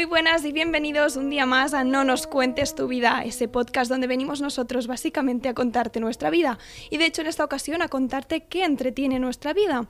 [0.00, 3.90] Muy buenas y bienvenidos un día más a No nos cuentes tu vida, ese podcast
[3.90, 7.88] donde venimos nosotros básicamente a contarte nuestra vida y de hecho en esta ocasión a
[7.88, 9.88] contarte qué entretiene nuestra vida.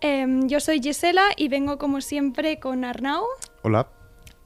[0.00, 3.26] Em, yo soy Gisela y vengo como siempre con Arnau
[3.60, 3.90] Hola.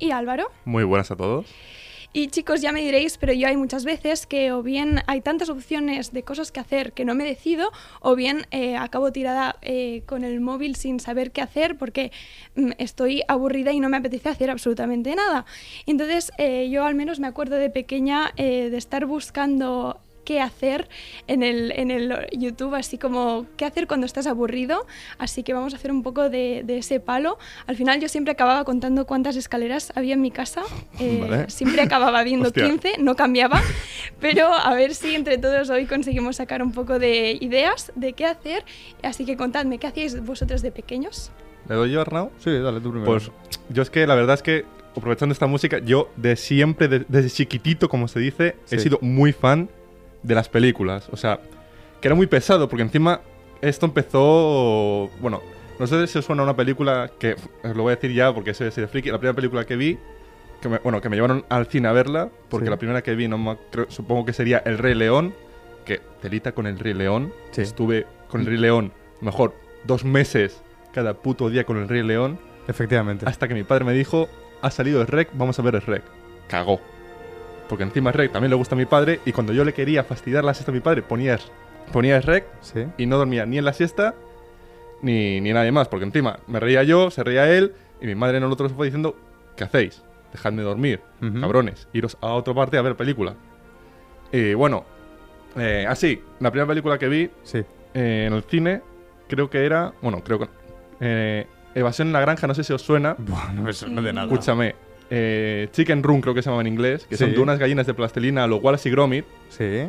[0.00, 0.50] y Álvaro.
[0.64, 1.46] Muy buenas a todos.
[2.18, 5.50] Y chicos, ya me diréis, pero yo hay muchas veces que o bien hay tantas
[5.50, 10.02] opciones de cosas que hacer que no me decido, o bien eh, acabo tirada eh,
[10.04, 12.10] con el móvil sin saber qué hacer porque
[12.56, 15.46] mm, estoy aburrida y no me apetece hacer absolutamente nada.
[15.86, 20.90] Entonces, eh, yo al menos me acuerdo de pequeña de estar buscando qué hacer
[21.26, 24.86] en el, en el YouTube, así como qué hacer cuando estás aburrido.
[25.16, 27.38] Así que vamos a hacer un poco de, de ese palo.
[27.66, 30.64] Al final yo siempre acababa contando cuántas escaleras había en mi casa.
[31.00, 31.48] Eh, Vale.
[31.48, 32.66] Siempre acababa viendo Hostia.
[32.66, 33.62] 15, no cambiaba.
[34.20, 38.26] Pero a ver si entre todos hoy conseguimos sacar un poco de ideas de qué
[38.26, 38.66] hacer.
[39.02, 41.32] Así que contadme, ¿qué hacíais vosotros de pequeños?
[41.70, 42.30] ¿Le doy yo, Arnau?
[42.36, 43.10] Sí, dale tú primero.
[43.10, 43.30] Pues
[43.70, 47.30] yo es que la verdad es que, aprovechando esta música, yo de siempre, de- desde
[47.30, 48.80] chiquitito, como se dice, he Sí.
[48.84, 49.70] sido muy fan
[50.22, 51.08] de las películas.
[51.12, 51.40] O sea,
[52.00, 53.20] que era muy pesado, porque encima
[53.60, 55.10] esto empezó.
[55.20, 55.40] Bueno,
[55.78, 58.54] no sé si os suena una película que os lo voy a decir ya porque
[58.54, 59.10] soy de friki.
[59.10, 59.98] La primera película que vi,
[60.60, 62.70] que me, bueno, que me llevaron al cine a verla, porque Sí.
[62.70, 65.34] la primera que vi, no me- creo- supongo que sería El Rey León,
[65.84, 67.32] que telita con El Rey León.
[67.52, 67.62] Sí.
[67.62, 69.54] Estuve con El Rey León, mejor,
[69.84, 72.38] dos meses cada puto día con El Rey León.
[72.66, 73.24] Efectivamente.
[73.26, 74.28] Hasta que mi padre me dijo,
[74.60, 76.02] ha salido el rec, vamos a ver el rec.
[76.48, 76.80] Cagó.
[77.68, 80.44] Porque encima rec también le gusta a mi padre y cuando yo le quería fastidiar
[80.44, 81.38] la siesta a mi padre, ponía,
[81.92, 82.84] ponía el rec Sí.
[82.96, 84.14] y no dormía ni en la siesta
[85.02, 85.88] ni, ni nadie más.
[85.88, 88.84] Porque encima me reía yo, se reía él y mi madre en el otro sofá
[88.84, 89.16] diciendo,
[89.56, 90.02] ¿qué hacéis?
[90.32, 91.00] Dejadme dormir,
[91.40, 93.34] cabrones, iros a otra parte a ver película.
[94.30, 94.84] Y bueno,
[95.56, 97.58] eh, así, la primera película que vi Sí.
[97.94, 98.82] eh, en el cine,
[99.26, 100.48] creo que era, bueno, creo que...
[101.00, 103.14] eh, Evasión en la granja, no sé si os suena.
[103.18, 104.26] Buah, no me suena de nada.
[104.26, 104.74] Escúchame.
[105.10, 107.34] Eh, Chicken Run creo que se llama en inglés, que son Sí.
[107.34, 109.88] de unas gallinas de plastilina a lo Wallace y Gromit, Sí.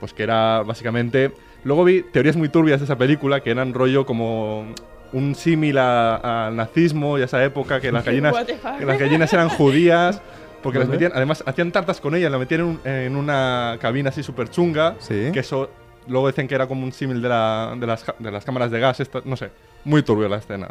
[0.00, 1.32] pues que era básicamente...
[1.64, 4.66] Luego vi teorías muy turbias de esa película, que eran rollo como
[5.12, 8.34] un símil a- al nazismo y a esa época, que las gallinas,
[8.78, 10.20] que las gallinas eran judías,
[10.62, 10.98] porque las Vale.
[10.98, 14.48] metían, además hacían tartas con ellas, las metían en, un- en una cabina así súper
[14.48, 15.30] chunga, Sí.
[15.32, 15.70] que eso
[16.08, 18.80] luego dicen que era como un símil de, la- de, las, de las cámaras de
[18.80, 19.50] gas, esta- no sé,
[19.84, 20.68] muy turbio la escena.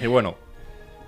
[0.00, 0.36] Y bueno,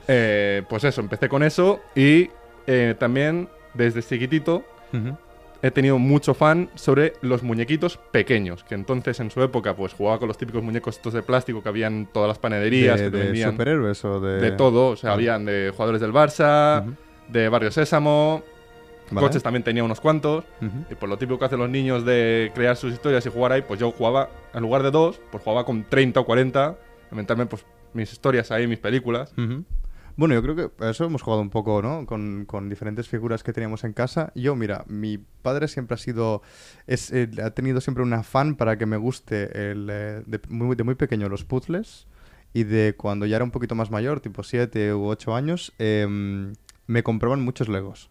[0.08, 2.30] eh, pues eso, empecé con eso y
[2.66, 5.16] eh, también desde chiquitito Ujú.
[5.62, 10.18] he tenido mucho fan sobre los muñequitos pequeños, que entonces en su época pues jugaba
[10.18, 13.16] con los típicos muñecos estos de plástico que había en todas las panaderías, de, que
[13.16, 14.40] de vendían superhéroes o de.
[14.40, 16.94] de todo, o sea, habían de jugadores del Barça, Ujú.
[17.28, 18.42] de Barrio Sésamo,
[19.10, 19.26] Vale.
[19.26, 20.44] coches también tenía unos cuantos.
[20.90, 23.62] Y por lo típico que hacen los niños de crear sus historias y jugar ahí,
[23.62, 26.76] pues yo jugaba, en lugar de dos, pues jugaba con 30 o 40,
[27.12, 29.32] inventarme pues mis historias ahí, mis películas.
[30.16, 32.06] Bueno, yo creo que eso hemos jugado un poco, ¿no?
[32.06, 34.32] Con, con diferentes figuras que teníamos en casa.
[34.34, 36.40] Yo, mira, mi padre siempre ha sido,
[37.44, 40.94] ha tenido siempre un afán para que me guste el, eh, de, muy, de muy
[40.94, 42.06] pequeño los puzzles
[42.54, 46.54] y de cuando ya era un poquito más mayor, tipo 7 u 8 años, em,
[46.86, 48.08] me compraban muchos Legos.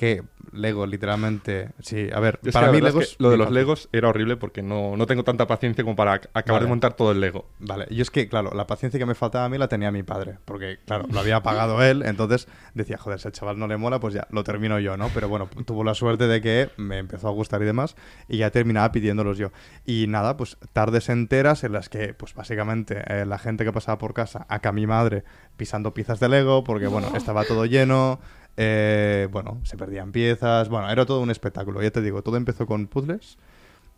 [0.00, 0.22] Que
[0.52, 3.08] Lego, literalmente, sí, a ver, Yo para mí es Legos...
[3.18, 3.50] que lo de los.
[3.50, 6.64] Legos era horrible porque no, no tengo tanta paciencia como para ac- acabar Vale.
[6.64, 7.50] de montar todo el Lego.
[7.58, 10.02] Vale, yo es que, claro, la paciencia que me faltaba a mí la tenía mi
[10.02, 13.76] padre, porque, claro, lo había pagado él, entonces decía, joder, si al chaval no le
[13.76, 15.10] mola, pues ya, lo termino yo, ¿no?
[15.12, 17.94] Pero bueno, tuvo la suerte de que me empezó a gustar y demás,
[18.26, 19.52] y ya terminaba pidiéndolos yo.
[19.84, 23.98] Y nada, pues tardes enteras en las que, pues básicamente, eh, la gente que pasaba
[23.98, 25.24] por casa, acá mi madre,
[25.58, 28.18] pisando piezas de Lego, porque, bueno, estaba todo lleno,
[28.56, 32.66] eh, bueno, se perdían piezas, bueno, era todo un espectáculo, ya te digo, todo empezó
[32.66, 33.38] con puzzles,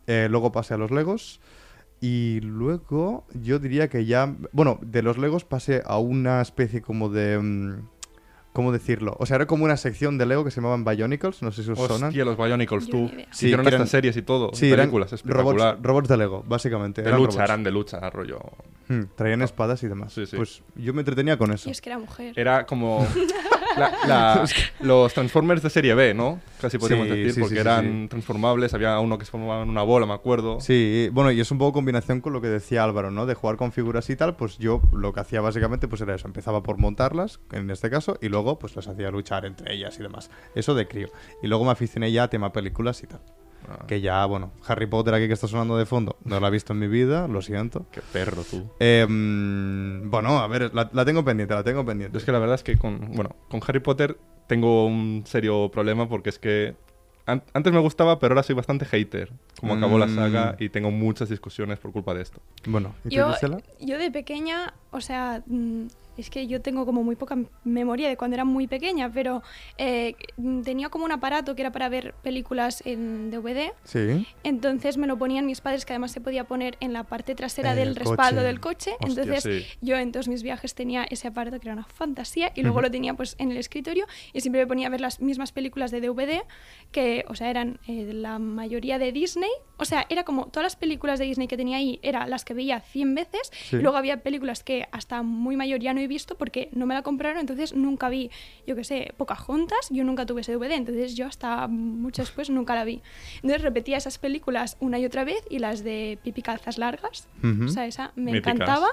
[0.07, 1.39] eh, luego pasé a los Legos.
[2.01, 4.35] Y luego yo diría que ya...
[4.51, 7.39] Bueno, de los Legos pasé a una especie como de...
[7.39, 7.87] mm,
[8.51, 9.15] ¿Cómo decirlo?
[9.19, 11.71] O sea, era como una sección de Lego que se llamaban Bionicles, no sé si
[11.71, 12.09] os sonan.
[12.09, 13.09] Hostia, los Bionicles, tú.
[13.31, 14.51] Sí, eran- estas series y todo.
[14.53, 15.75] Sí, eran películas, espectacular.
[15.77, 17.01] robots, robots de Lego, básicamente.
[17.01, 17.49] de eran lucha, robots.
[17.49, 18.39] eran de lucha, rollo.
[18.89, 20.13] Hmm, traían espadas y demás.
[20.13, 20.35] Sí, sí.
[20.35, 21.67] Pues yo me entretenía con eso.
[21.67, 22.37] Y es que era mujer.
[22.37, 23.07] Era como
[23.77, 24.45] la- la-
[24.81, 26.39] los Transformers de serie B, ¿no?
[26.61, 28.73] casi podríamos Sí, decir, sí, porque sí, eran transformables.
[28.73, 30.61] Había uno que se formaba en una bola, me acuerdo.
[30.61, 33.25] Sí, bueno, y es un poco combinación con lo que decía Álvaro, ¿no?
[33.25, 36.25] De jugar con figuras y tal, pues yo lo que hacía básicamente pues era eso,
[36.27, 40.03] empezaba por montarlas, en este caso, y luego pues las hacía luchar entre ellas y
[40.03, 40.29] demás.
[40.55, 41.09] Eso de crío.
[41.41, 43.19] Y luego me aficioné ya a tema películas y tal.
[43.69, 46.51] Ah, Que ya, bueno, Harry Potter aquí que está sonando de fondo, no la he
[46.51, 47.85] visto en mi vida, lo siento.
[47.91, 48.69] Qué perro tú.
[48.79, 52.17] Eh, mm, bueno, a ver, la, la tengo pendiente, la tengo pendiente.
[52.17, 54.17] Es que la verdad es que con, bueno, con Harry Potter
[54.47, 56.75] tengo un serio problema porque es que
[57.25, 59.31] an- antes me gustaba, pero ahora soy bastante hater.
[59.59, 60.15] Como acabó la Mm.
[60.15, 62.41] saga y tengo muchas discusiones por culpa de esto.
[62.65, 63.31] Bueno, ¿y tú, Yo,
[63.79, 65.85] yo de pequeña, o sea, mm,
[66.17, 69.41] es que yo tengo como muy poca memoria de cuando era muy pequeña, pero
[69.77, 70.15] eh,
[70.63, 73.71] tenía como un aparato que era para ver películas en DVD.
[73.83, 74.27] Sí.
[74.43, 77.71] Entonces me lo ponían mis padres, que además se podía poner en la parte trasera
[77.71, 78.47] En del el respaldo coche.
[78.47, 78.91] del coche.
[79.01, 79.77] Hostia, Entonces sí.
[79.81, 82.91] yo en todos mis viajes tenía ese aparato que era una fantasía y luego lo
[82.91, 86.01] tenía pues en el escritorio y siempre me ponía a ver las mismas películas de
[86.01, 86.43] DVD
[86.91, 89.49] que, o sea, eran eh, la mayoría de Disney.
[89.77, 92.53] O sea, era como todas las películas de Disney que tenía ahí, eran las que
[92.53, 93.51] veía 100 veces.
[93.51, 93.77] Sí.
[93.77, 96.93] Y luego había películas que hasta muy mayor ya no he visto porque no me
[96.93, 98.29] la compraron, entonces nunca vi,
[98.67, 102.75] yo qué sé, Pocahontas, yo nunca tuve ese DVD, entonces yo hasta mucho después nunca
[102.75, 103.01] la vi.
[103.35, 107.65] Entonces repetía esas películas una y otra vez y las de Pipi Calzas Largas, Ujú.
[107.65, 108.53] o sea, esa me Míticas.
[108.55, 108.87] encantaba.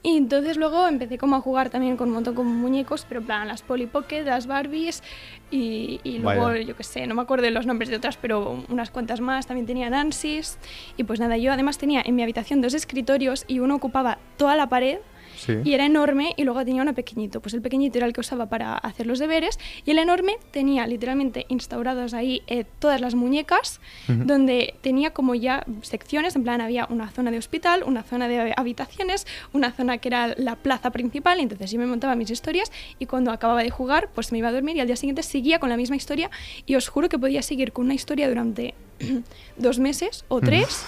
[0.00, 3.26] Y entonces luego empecé como a jugar también con un montón con muñecos, pero en
[3.26, 5.02] plan las Polly Pocket, las Barbies
[5.50, 6.62] y, y luego Vaya.
[6.62, 9.48] yo qué sé, no me acuerdo de los nombres de otras, pero unas cuantas más,
[9.48, 10.56] también tenía Nancy's.
[10.96, 14.54] Y pues nada, yo además tenía en mi habitación dos escritorios y uno ocupaba toda
[14.54, 14.98] la pared
[15.38, 15.54] Sí.
[15.64, 17.40] y era enorme y luego tenía uno pequeñito.
[17.40, 20.86] Pues el pequeñito era el que usaba para hacer los deberes y el enorme tenía
[20.86, 26.86] literalmente instaurados ahí eh, todas las muñecas, donde tenía como ya secciones, en plan había
[26.90, 31.38] una zona de hospital, una zona de habitaciones, una zona que era la plaza principal,
[31.38, 34.48] y entonces yo me montaba mis historias y cuando acababa de jugar pues me iba
[34.48, 36.30] a dormir y al día siguiente seguía con la misma historia
[36.66, 38.74] y os juro que podía seguir con una historia durante
[39.56, 40.84] dos meses o tres.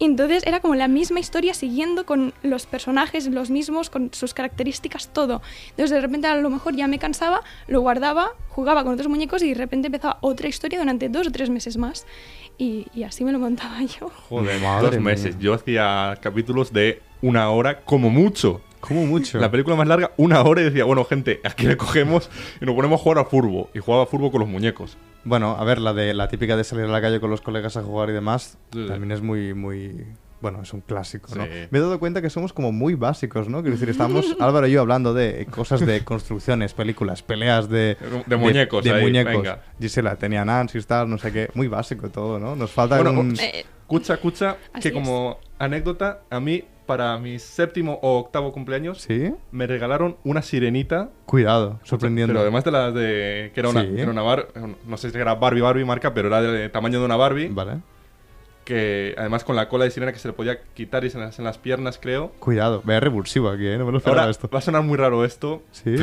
[0.00, 4.32] Y entonces era como la misma historia siguiendo con los personajes los mismos, con sus
[4.32, 5.42] características, todo.
[5.68, 9.42] Entonces de repente a lo mejor ya me cansaba, lo guardaba, jugaba con otros muñecos
[9.42, 12.06] y de repente empezaba otra historia durante dos o tres meses más.
[12.56, 14.10] Y, y así me lo montaba yo.
[14.30, 15.36] Joder, Madre dos meses.
[15.36, 15.44] mía.
[15.44, 18.62] Yo hacía capítulos de una hora, como mucho.
[18.80, 19.38] Como mucho.
[19.38, 22.30] La película más larga, una hora, y decía, bueno, gente, aquí le cogemos
[22.62, 23.68] y nos ponemos a jugar a furbo.
[23.74, 24.96] Y jugaba a furbo con los muñecos.
[25.24, 27.76] Bueno, a ver, la de la típica de salir a la calle con los colegas
[27.76, 28.86] a jugar y demás, Sí, sí.
[28.88, 30.06] también es muy, muy.
[30.40, 31.44] Bueno, es un clásico, ¿no?
[31.44, 31.50] Sí.
[31.70, 33.60] Me he dado cuenta que somos como muy básicos, ¿no?
[33.60, 37.98] Quiero decir, estamos, Álvaro y yo, hablando de cosas de construcciones, películas, peleas de...
[38.26, 39.34] De muñecos De, ahí, muñecos.
[39.34, 39.62] venga.
[39.78, 41.50] Gisela, tenía Nancy, tal, no sé qué.
[41.52, 42.56] Muy básico todo, ¿no?
[42.56, 43.38] Nos falta Bueno, un...
[43.38, 44.94] Eh, Cucha, cucha, Así que es.
[44.94, 49.32] como anécdota, a mí, para mi séptimo o octavo cumpleaños, ¿Sí?
[49.52, 51.10] me regalaron una sirenita.
[51.24, 52.32] Cuidado, sorprendiendo.
[52.32, 53.52] Pero además de la de.
[53.54, 53.94] que era una, Sí.
[53.96, 54.48] era una bar,
[54.86, 57.46] no sé si era Barbie, Barbie marca, pero era del tamaño de una Barbie.
[57.48, 57.78] Vale.
[58.64, 61.38] Que además con la cola de sirena que se le podía quitar y se las,
[61.38, 62.32] en las piernas, creo.
[62.40, 63.78] Cuidado, vea revulsivo aquí, ¿eh?
[63.78, 64.48] No me lo esperaba Ahora esto.
[64.52, 65.94] va a sonar muy raro esto, ¿Sí?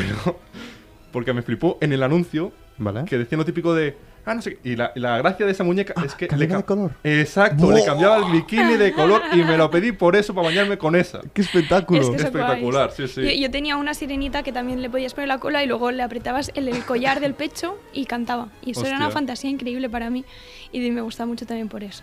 [1.12, 3.04] porque me flipó en el anuncio Vale.
[3.04, 3.94] que decía lo típico de.
[4.26, 4.56] Ah, no sé.
[4.56, 4.70] qué".
[4.70, 6.28] Y la, la gracia de esa muñeca es que.
[6.28, 6.90] cambiaba ca- de color.
[7.04, 10.76] Exacto, le cambiaba el bikini de color y me lo pedí por eso, para bañarme
[10.78, 11.20] con esa.
[11.32, 12.00] ¡Qué espectáculo!
[12.00, 13.10] Es que Espectacular, guays.
[13.12, 13.22] sí, sí.
[13.36, 16.02] Yo, yo tenía una sirenita que también le podías poner la cola y luego le
[16.02, 18.48] apretabas el, el collar del pecho y cantaba.
[18.62, 20.24] Y eso era una fantasía increíble para mí
[20.72, 22.02] y me gusta mucho también por eso.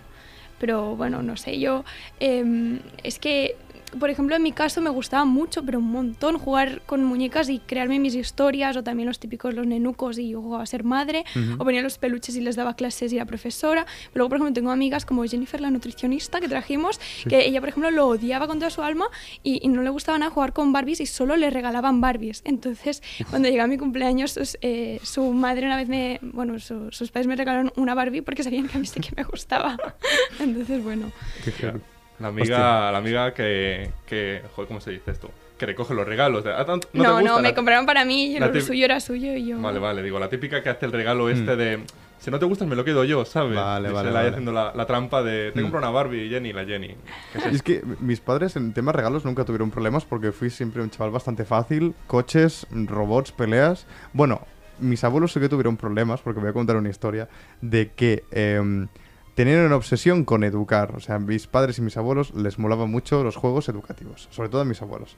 [0.60, 1.84] Pero bueno, no sé, yo
[2.22, 3.58] em, es que,
[4.00, 7.60] por ejemplo, en mi caso me gustaba mucho, pero un montón, jugar con muñecas y
[7.60, 11.24] crearme mis historias, o también los típicos, los nenucos, y yo jugaba a ser madre,
[11.36, 11.54] Ujú.
[11.62, 13.86] o ponía los peluches y les daba clases y era profesora.
[13.86, 17.70] Pero luego, por ejemplo, tengo amigas como Jennifer, la nutricionista que trajimos, que ella, por
[17.70, 19.08] ejemplo, lo odiaba con toda su alma
[19.44, 22.42] y, y no le gustaba nada jugar con Barbies y solo le regalaban Barbies.
[22.46, 26.20] Entonces, cuando llegaba mi cumpleaños, sus- eh, su madre una vez me.
[26.22, 29.10] Bueno, su- sus padres me regalaron una Barbie porque sabían que a mí sí que
[29.16, 29.78] me gustaba.
[30.40, 31.12] Entonces, bueno.
[31.44, 31.80] Qué heavy.
[32.20, 34.42] La amiga, la amiga que, que.
[34.56, 35.30] Joder, ¿cómo se dice esto?
[35.58, 36.46] Que recoge los regalos.
[36.48, 37.36] Ah, ¿No, te No, no, gusta?
[37.42, 39.60] me La- compraron para mí y la lo tip- suyo era suyo y yo.
[39.60, 41.30] Vale, vale, digo, la típica que hace el regalo Mm.
[41.30, 41.80] este de.
[42.20, 43.56] Si no te gustan, me lo quedo yo, ¿sabes?
[43.56, 44.30] Vale, Y vale, se la vale.
[44.30, 45.52] haciendo la, la trampa de.
[45.52, 45.64] Te Mm.
[45.64, 46.96] compro una Barbie, Jenny, la Jenny.
[47.34, 50.50] ¿Qué es Y es que mis padres en temas regalos nunca tuvieron problemas porque fui
[50.50, 51.94] siempre un chaval bastante fácil.
[52.08, 53.86] Coches, robots, peleas.
[54.14, 54.42] Bueno,
[54.80, 57.28] mis abuelos sí que tuvieron problemas porque voy a contar una historia
[57.62, 58.88] de que em,
[59.36, 60.94] tenían una obsesión con educar.
[60.96, 64.62] O sea, mis padres y mis abuelos les molaban mucho los juegos educativos, sobre todo
[64.62, 65.16] a mis abuelos.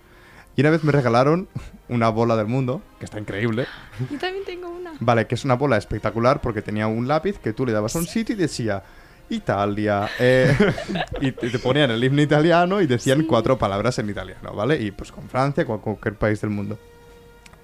[0.55, 1.47] Y una vez me regalaron
[1.89, 3.65] una bola del mundo, que está increíble.
[4.12, 4.91] Yo también tengo una.
[5.00, 8.00] Vale, que es una bola espectacular porque tenía un lápiz que tú le dabas a
[8.00, 8.83] un sitio y decía
[9.29, 10.09] Italia.
[10.19, 10.55] eh,
[11.21, 13.25] y te ponían el himno italiano y decían Sí.
[13.27, 14.81] cuatro palabras en italiano, ¿vale?
[14.81, 16.79] Y pues con Francia, con cualquier país del mundo.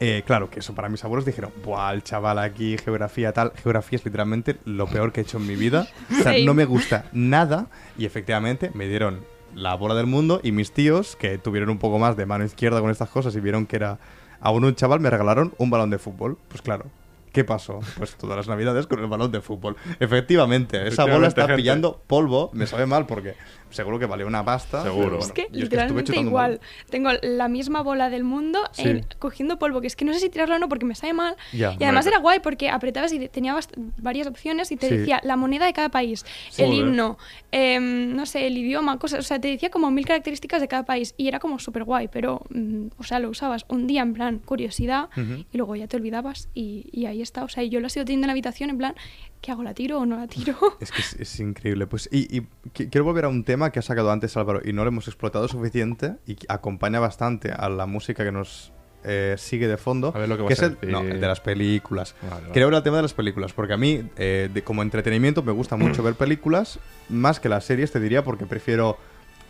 [0.06, 3.54] Eh, claro, que eso para mis abuelos dijeron, ¡buah, el chaval aquí, geografía tal!
[3.56, 5.88] Geografía es literalmente lo peor que he hecho en mi vida.
[6.12, 6.44] O sea, Sí.
[6.46, 7.68] no me gusta nada.
[7.98, 9.22] Y efectivamente me dieron
[9.56, 12.82] la bola del mundo y mis tíos, que tuvieron un poco más de mano izquierda
[12.82, 13.98] con estas cosas y vieron que era
[14.42, 16.38] aún un chaval, me regalaron un balón de fútbol.
[16.50, 16.86] Pues claro.
[17.34, 17.80] ¿Qué pasó?
[17.98, 19.76] Pues todas las navidades con el balón de fútbol.
[20.00, 21.56] Efectivamente, esa bola está gente.
[21.58, 22.50] pillando polvo.
[22.54, 23.36] Me sabe mal porque
[23.72, 24.84] seguro que valió una pasta.
[24.84, 25.18] Seguro.
[25.18, 26.62] Es que literalmente chutando un igual.
[26.92, 28.84] Tengo la misma bola del mundo Sí.
[28.88, 31.14] en- cogiendo polvo, que es que no sé si tirarlo o no porque me sabe
[31.14, 31.36] mal.
[31.52, 31.76] Ya.
[31.80, 34.98] y además era guay porque apretabas y tenía bast- varias opciones y te Sí.
[34.98, 36.62] decía la moneda de cada país, Sí.
[36.62, 37.18] el himno,
[37.52, 39.20] em, no sé, el idioma, cosas.
[39.20, 42.10] O sea, te decía como mil características de cada país y era como súper guay,
[42.10, 45.10] pero, mm, o sea, lo usabas un día en plan curiosidad
[45.52, 47.44] y luego ya te olvidabas y, y ahí está.
[47.44, 48.96] O sea, y yo lo he sido teniendo en la habitación en plan,
[49.42, 49.64] ¿qué hago?
[49.64, 50.56] ¿La tiro o no la tiro?
[50.80, 51.88] Es que es, es increíble.
[51.88, 52.42] Pues, y, y
[52.74, 55.08] qui- quiero volver a un tema que ha sacado antes Álvaro y no lo hemos
[55.08, 58.72] explotado suficiente y acompaña bastante a la música que nos
[59.06, 60.14] eh, sigue de fondo.
[60.16, 60.90] A ver lo que que vas es a el, decir.
[60.92, 62.16] no, el de las películas.
[62.22, 62.52] Vale, vale.
[62.54, 65.52] Quiero hablar del tema de las películas, porque a mí, eh, de- como entretenimiento, me
[65.52, 68.98] gusta mucho ver películas, más que las series, te diría, porque prefiero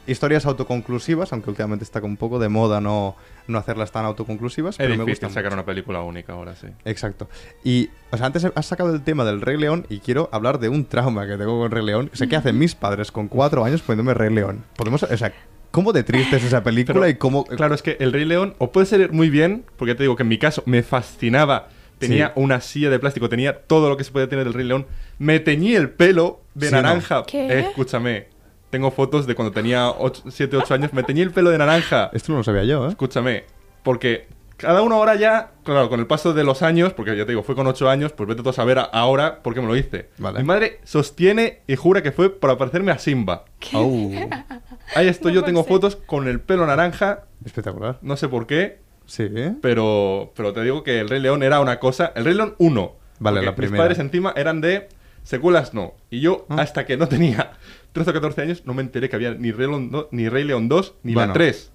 [0.07, 3.15] historias autoconclusivas, aunque últimamente está con un poco de moda no,
[3.48, 5.53] no hacerlas tan autoconclusivas, Es pero me gusta sacar mucho.
[5.55, 6.67] una película única ahora, sí.
[6.86, 7.29] Exacto.
[7.63, 10.69] Y, o sea, antes has sacado el tema del Rey León y quiero hablar de
[10.69, 12.10] un trauma que tengo con Rey León.
[12.13, 14.63] O sea, ¿qué hacen mis padres con cuatro años poniéndome Rey León?
[14.75, 15.33] Podemos, o sea,
[15.72, 17.45] ¿cómo de triste es esa película Pero, y cómo...
[17.45, 20.15] Claro, es que El Rey León o puede ser muy bien, porque ya te digo
[20.15, 21.69] que en mi caso me fascinaba.
[22.00, 22.33] Tenía Sí.
[22.36, 24.86] una silla de plástico, tenía todo lo que se puede tener del Rey León.
[25.19, 26.81] Me teñí el pelo de Sí, ¿no?
[26.81, 27.24] naranja.
[27.25, 27.48] ¿Qué?
[27.48, 28.27] Eh, escúchame,
[28.74, 29.94] tengo fotos de cuando tenía
[30.27, 30.94] 7, 8 años.
[30.94, 32.10] Me teñí el pelo de naranja.
[32.12, 32.89] Esto no lo sabía yo, ¿eh?
[32.89, 33.44] Escúchame,
[33.84, 34.27] porque
[34.58, 37.44] cada uno ahora ya, claro, con el paso de los años, porque ya te digo,
[37.44, 40.10] fue con 8 años, pues vete tú a saber ahora por qué me lo hice.
[40.18, 40.39] Vale.
[40.39, 43.46] Mi madre sostiene y jura que fue para parecerme a Simba.
[43.74, 44.12] Au.
[44.96, 45.70] Ahí estoy, No yo tengo ser.
[45.72, 48.00] fotos con el pelo naranja, Espectacular.
[48.01, 49.53] no sé por qué, Sí, ¿eh?
[49.62, 52.12] pero, pero te digo que el Rey León era una cosa.
[52.15, 52.96] El Rey León 1.
[53.20, 53.84] Vale, la Mis primera.
[53.84, 54.88] padres encima eran de
[55.24, 55.94] secuelas no.
[56.10, 56.58] Y yo, Ah.
[56.62, 57.51] hasta que no tenía
[57.94, 60.68] 13 o 14 años, no me enteré que había ni Rey León, ni Rey León
[60.70, 61.70] 2 ni Bueno, la 3.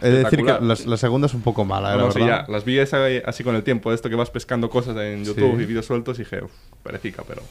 [0.00, 1.96] He de decir que las- la, segunda es un poco mala, ¿eh?
[1.96, 2.26] la verdad.
[2.26, 5.56] ya, las vi esa- así con el tiempo, esto que vas pescando cosas en YouTube
[5.56, 5.62] Sí.
[5.62, 6.52] y vídeos sueltos y dije, uff,
[6.84, 7.42] perecica, pero...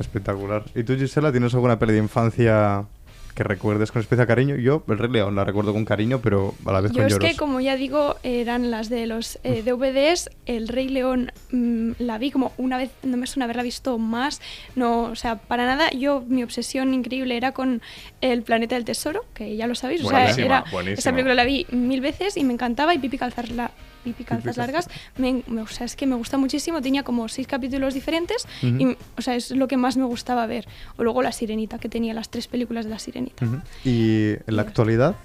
[0.00, 0.64] Espectacular.
[0.74, 2.84] ¿Y tú, Gisela, tienes alguna peli de infancia
[3.34, 4.56] que recuerdes con especial cariño?
[4.56, 7.12] Yo, El Rey León, la recuerdo con cariño, pero a la vez Yo con es
[7.12, 7.28] lloros.
[7.30, 10.30] que, como ya digo, eran las de los eh, DVDs.
[10.46, 14.40] El Rey León mm, la vi como una vez, no me suena haberla visto más.
[14.76, 15.90] No, o sea, para nada.
[15.90, 17.82] Yo, mi obsesión increíble era con
[18.20, 20.04] El Planeta del Tesoro, que ya lo sabéis.
[20.04, 20.98] O sea, Buenísima, era, buenísima.
[20.98, 22.94] esa película la vi mil veces y me encantaba.
[22.94, 23.70] Y Pipi Calzar la,
[24.04, 24.66] Pipi Calzas Calzas.
[24.66, 26.80] Largas, me, me- o sea, es que me gusta muchísimo.
[26.80, 30.66] Tenía como seis capítulos diferentes y, o sea, es lo que más me gustaba ver.
[30.96, 33.46] O luego La Sirenita, que tenía las tres películas de La Sirenita.
[33.84, 35.16] ¿Y en la actualidad?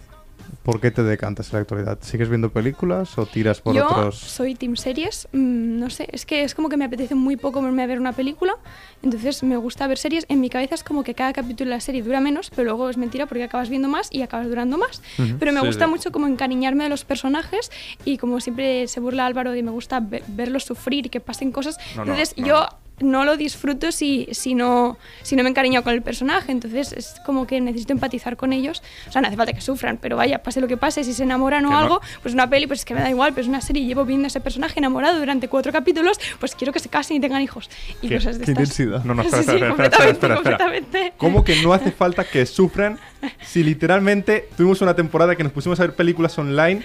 [0.64, 2.00] ¿Por qué te decantas en la actualidad?
[2.02, 4.18] ¿Sigues viendo películas o tiras por Yo otros...?
[4.18, 7.62] soy team series, mm, no sé, es que es como que me apetece muy poco
[7.62, 8.56] verme a ver una película,
[9.04, 10.26] entonces me gusta ver series.
[10.30, 12.90] En mi cabeza es como que cada capítulo de la serie dura menos, pero luego
[12.90, 15.02] es mentira porque acabas viendo más y acabas durando más.
[15.20, 15.36] Ujú.
[15.40, 15.92] Pero me Sí, gusta sí.
[15.92, 17.72] mucho como encariñarme de los personajes
[18.04, 21.52] y como siempre se burla Álvaro de me gusta ve- verlos sufrir y que pasen
[21.52, 21.78] cosas.
[21.96, 22.68] No, no, entonces no, yo
[23.00, 23.26] no.
[23.26, 27.46] lo disfruto si, si, no, si no me encariño con el personaje, entonces es como
[27.48, 28.82] que necesito empatizar con ellos.
[29.08, 31.24] O sea, no hace falta que sufran, pero vaya, pase lo que pase, si se
[31.24, 31.80] enamoran o Que no.
[31.80, 33.88] algo, pues una peli, pues es que me da igual, pero es una serie y
[33.88, 37.20] llevo viendo a ese personaje enamorado durante cuatro capítulos, pues quiero que se casen y
[37.20, 37.70] tengan hijos.
[38.02, 38.16] Y ¿Qué?
[38.16, 38.80] cosas de ¡Qué estas.
[38.80, 39.04] intensidad!
[39.06, 40.58] No, no, Sí, espera, sí, espera, espera, espera, completamente, espera, espera.
[40.58, 41.14] completamente.
[41.18, 42.98] ¿Cómo que no hace falta que sufran
[43.42, 46.82] si literalmente tuvimos una temporada que nos pusimos a ver películas online?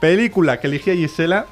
[0.00, 1.46] Película que elegía Gisela.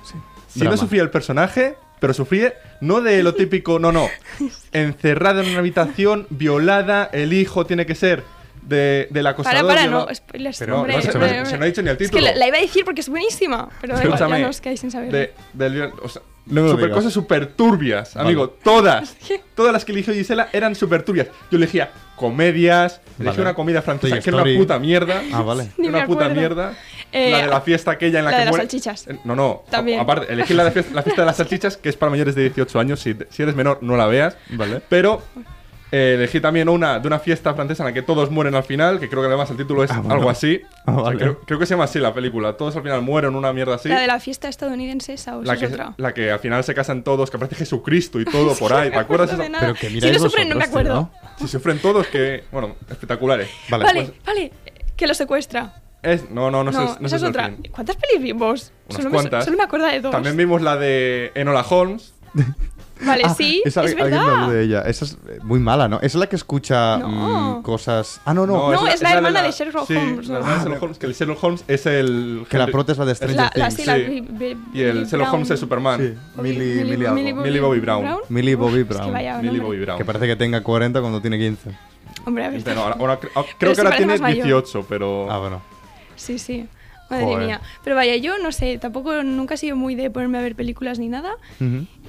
[0.48, 0.72] Si Drama.
[0.76, 4.08] no sufría el personaje, pero sufría no de lo típico, no, no.
[4.72, 8.24] Encerrada en una habitación, violada, el hijo tiene que ser
[8.62, 9.66] de, del acosador.
[9.66, 11.92] Para, para, no, spoilers, Pero, hombre, no, se- hombre, se- no ha dicho ni el
[11.94, 12.22] Es que título.
[12.24, 14.60] la, la iba a decir porque es buenísima, pero da igual, ya Escúchame, no os
[14.60, 15.10] quedáis sin saber.
[15.12, 16.96] de, del o sea, No super- digas.
[16.96, 18.28] cosas súper turbias, Vale.
[18.28, 18.50] amigo.
[18.50, 19.10] Todas.
[19.28, 21.26] que- Todas las que eligió Gisela eran súper turbias.
[21.50, 23.42] Yo elegía comedias, elegí Vale.
[23.42, 25.22] una comida francesa que era una puta mierda.
[25.32, 25.72] Ah, vale.
[25.76, 26.72] Ni una me puta mierda.
[27.10, 29.06] Eh, la de la fiesta aquella en la, la que de las muere- salchichas.
[29.08, 29.64] Eh, No, no.
[29.70, 29.98] También.
[29.98, 32.34] A- Aparte, elegí la, de fiesta, la fiesta de las salchichas, que es para mayores
[32.34, 33.00] de 18 años.
[33.00, 34.36] Si, si eres menor, no la veas.
[34.50, 34.80] Vale.
[34.88, 35.20] Pero
[35.92, 38.98] eh, elegí también una de una fiesta francesa en la que todos mueren al final,
[38.98, 40.14] que creo que además el título es Ah, bueno.
[40.14, 40.60] algo así.
[40.86, 41.18] Ah, O sea, vale.
[41.18, 42.54] creo, creo que se llama así la película.
[42.56, 43.88] Todos al final mueren, una mierda así.
[43.90, 45.94] La de la fiesta estadounidense, esa o La que, es otra.
[45.98, 48.90] la que al final se casan todos, que aparece Jesucristo y todo por ahí.
[48.90, 49.42] ¿Te acuerdas No eso?
[49.42, 49.60] de nada.
[49.60, 51.10] Pero que si no sufren, no me acuerdo.
[51.38, 52.44] Si sufren todos, que.
[52.52, 53.48] Bueno, espectaculares.
[53.68, 53.84] Vale.
[53.84, 54.52] Vale, pues- vale,
[54.96, 55.74] que lo secuestra.
[56.02, 57.46] Es, no, no, no, No, sé- no esa sé es otra.
[57.48, 57.68] fin.
[57.70, 58.72] ¿Cuántas pelis vimos?
[58.88, 59.44] Unas Solo me, cuantas.
[59.44, 60.10] solo me acuerdo de dos.
[60.10, 62.14] También vimos la de Enola Holmes.
[63.04, 64.34] Vale, Ah, sí, esa- es alguien me verdad.
[64.44, 64.82] habló de ella.
[64.82, 65.96] Esa es eh, muy mala, ¿no?
[65.96, 67.58] Esa es la que escucha No.
[67.58, 68.20] mm, cosas.
[68.24, 68.72] Ah, no, no.
[68.72, 70.38] No, es la hermana de Sherlock sí, Holmes, la ¿no?
[70.40, 72.46] hermana de Sherlock Holmes, que el Sherlock Holmes es el...
[72.48, 73.74] Que la prota es la de Stranger La, la, Things.
[73.80, 74.56] sí, la sí.
[74.74, 76.00] Y el Sherlock Holmes es Superman.
[76.00, 76.84] Sí, Bobby- Millie.
[76.84, 78.18] Millie Bobby Brown.
[78.28, 79.12] Millie Bobby Es que Brown.
[79.12, 79.60] vaya Millie.
[79.60, 79.98] Bobby Brown.
[79.98, 81.70] Que parece que tenga 40 cuando tiene 15.
[82.24, 82.66] Hombre, a ver.
[82.74, 84.44] No, ahora- ahora cre- ah, Pero creo que ahora tiene más mayor.
[84.46, 85.30] 18, pero...
[85.30, 85.62] Ah, bueno.
[86.14, 86.68] Sí, sí.
[87.12, 87.46] Madre Joder.
[87.46, 87.60] mía.
[87.84, 90.98] Pero vaya, yo no sé, tampoco nunca he sido muy de ponerme a ver películas
[90.98, 91.32] ni nada.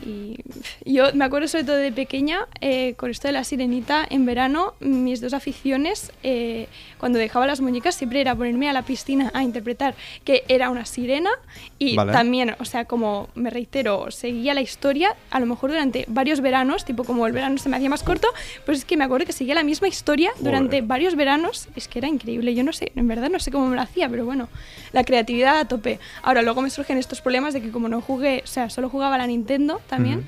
[0.05, 0.37] Y
[0.85, 4.73] yo me acuerdo sobre todo de pequeña, eh, con esto de la sirenita, en verano,
[4.79, 6.67] mis dos aficiones, eh,
[7.03, 9.93] cuando dejaba las muñecas, siempre era ponerme a la piscina a interpretar
[10.23, 11.31] que era una sirena
[11.77, 12.13] y Vale.
[12.13, 16.85] también, o sea, como me reitero, seguía la historia, a lo mejor durante varios veranos,
[16.85, 18.29] tipo como el verano se me hacía más corto,
[18.65, 20.83] pues es que me acuerdo que seguía la misma historia durante Joder.
[20.83, 23.75] varios veranos, es que era increíble, yo no sé, en verdad no sé cómo me
[23.75, 24.47] lo hacía, pero bueno,
[24.93, 25.99] la creatividad a tope.
[26.21, 29.15] Ahora, luego me surgen estos problemas de que como no jugué, o sea, solo jugaba
[29.15, 30.25] a la Nintendo también,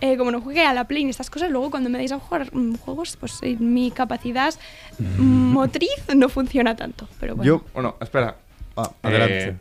[0.00, 2.18] eh, como no jugué a la Play ni estas cosas, luego cuando me dais a
[2.18, 4.54] jugar mm, juegos, pues eh, mi capacidad
[4.98, 7.48] mm, motriz no funciona tanto, pero bueno.
[7.48, 7.64] Yo.
[7.72, 8.36] Bueno, espera.
[8.76, 9.48] Ah, adelante.
[9.48, 9.56] Eh,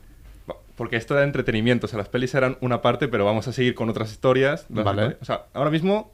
[0.75, 3.75] porque esto da entretenimiento, o sea, las pelis eran una parte, pero vamos a seguir
[3.75, 4.65] con otras historias.
[4.69, 5.17] Vale.
[5.21, 6.11] O sea, ahora mismo,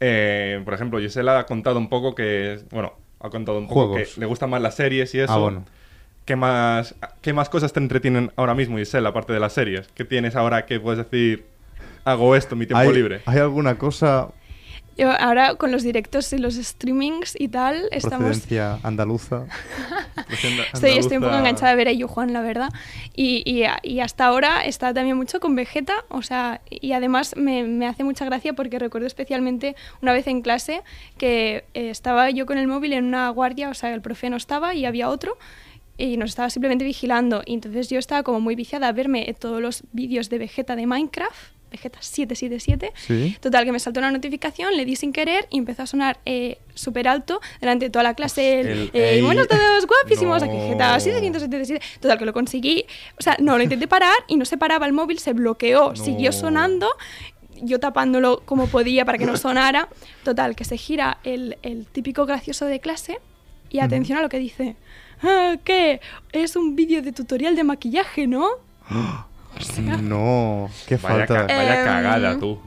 [0.00, 4.14] eh, por ejemplo, Gisela ha contado un poco que, bueno, ha contado un poco Juegos.
[4.14, 5.32] que le gustan más las series y eso.
[5.32, 5.64] Ah, bueno.
[6.24, 9.88] ¿Qué más, ¿Qué más cosas te entretienen ahora mismo, Gisela, aparte de las series?
[9.94, 11.46] ¿Qué tienes ahora que puedes decir,
[12.10, 13.20] hago esto en mi tiempo ¿Hay, libre?
[13.26, 14.28] ¿Hay alguna cosa
[14.96, 18.26] Yo ahora con los directos y los streamings y tal, estamos...
[18.26, 19.46] procedencia andaluza?
[20.28, 21.38] Estoy, estoy un poco Andaluza.
[21.38, 22.70] enganchada a ver a Yu Juan, la verdad.
[23.14, 27.62] Y, y, y hasta ahora está también mucho con Vegeta, o sea, y además me,
[27.64, 30.82] me hace mucha gracia porque recuerdo especialmente una vez en clase
[31.16, 34.36] que eh, estaba yo con el móvil en una guardia, o sea, el profe no
[34.36, 35.38] estaba y había otro.
[36.00, 37.42] Y nos estaba simplemente vigilando.
[37.44, 40.86] Y entonces yo estaba como muy viciada a verme todos los vídeos de Vegeta de
[40.86, 42.92] Minecraft, Vegeta 777.
[42.96, 43.36] Sí.
[43.40, 46.58] Total, que me saltó una notificación, le di sin querer y empezó a sonar eh,
[46.74, 48.60] súper alto delante de toda la clase.
[48.60, 49.22] El, El- eh, ey.
[49.22, 50.48] buenos todos, guapísimos, No.
[50.50, 51.84] Vegeta 777.
[52.00, 52.86] Total, que lo conseguí.
[53.18, 56.32] O sea, no, lo intenté parar y no se paraba el móvil, se bloqueó, siguió
[56.32, 56.88] sonando.
[57.60, 59.88] Yo tapándolo como podía para que no sonara.
[60.24, 63.18] Total, que se gira el, el típico gracioso de clase
[63.68, 64.76] y atención a lo que dice.
[65.22, 66.00] "Ah, ¿Qué?
[66.32, 68.48] Es un vídeo de tutorial de maquillaje, ¿no?
[70.02, 71.46] No, qué Vaya, falta.
[71.46, 72.58] ca- vaya Em, cagada, tú.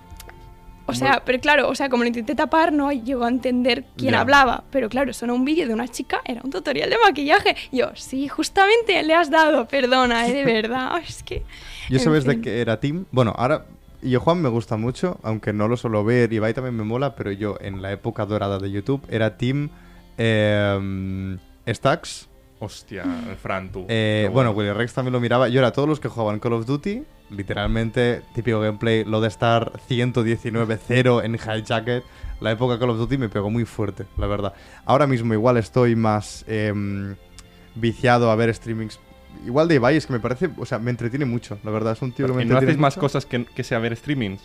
[0.87, 4.11] O sea, pero claro, o sea, como lo intenté tapar, no llegó a entender quién
[4.11, 4.21] Ya.
[4.21, 4.63] hablaba.
[4.71, 7.55] Pero claro, eso no un vídeo de una chica, era un tutorial de maquillaje.
[7.71, 10.33] Y yo, sí, justamente le has dado, perdona, ¿eh?
[10.33, 10.91] de verdad.
[11.07, 11.43] Es que.
[11.89, 12.41] ¿Yo sabes de fin.
[12.41, 13.05] qué era Team?
[13.11, 13.65] Bueno, ahora.
[14.03, 16.33] Yo Juan me gusta mucho, aunque no lo suelo ver.
[16.33, 19.69] Y Ibai también me mola, pero yo en la época dorada de YouTube era Team
[20.17, 21.37] eh,
[21.67, 22.27] Stacks.
[22.63, 23.85] Hostia, el Fran, tú.
[23.89, 25.47] Eh, bueno, Willy Rex también lo miraba.
[25.49, 27.01] Yo era todos los que jugaban Call of Duty.
[27.31, 32.03] Literalmente, típico gameplay, lo de estar 119-0 en High Jacket.
[32.39, 34.53] La época Call of Duty me pegó muy fuerte, la verdad.
[34.85, 37.15] Ahora mismo igual estoy más em,
[37.73, 38.99] viciado a ver streamings.
[39.43, 41.93] Igual de Ibai, es que me parece, o sea, me entretiene mucho, la verdad.
[41.93, 44.41] Es un tío que me ¿Y no haces más cosas que, que sea ver streamings?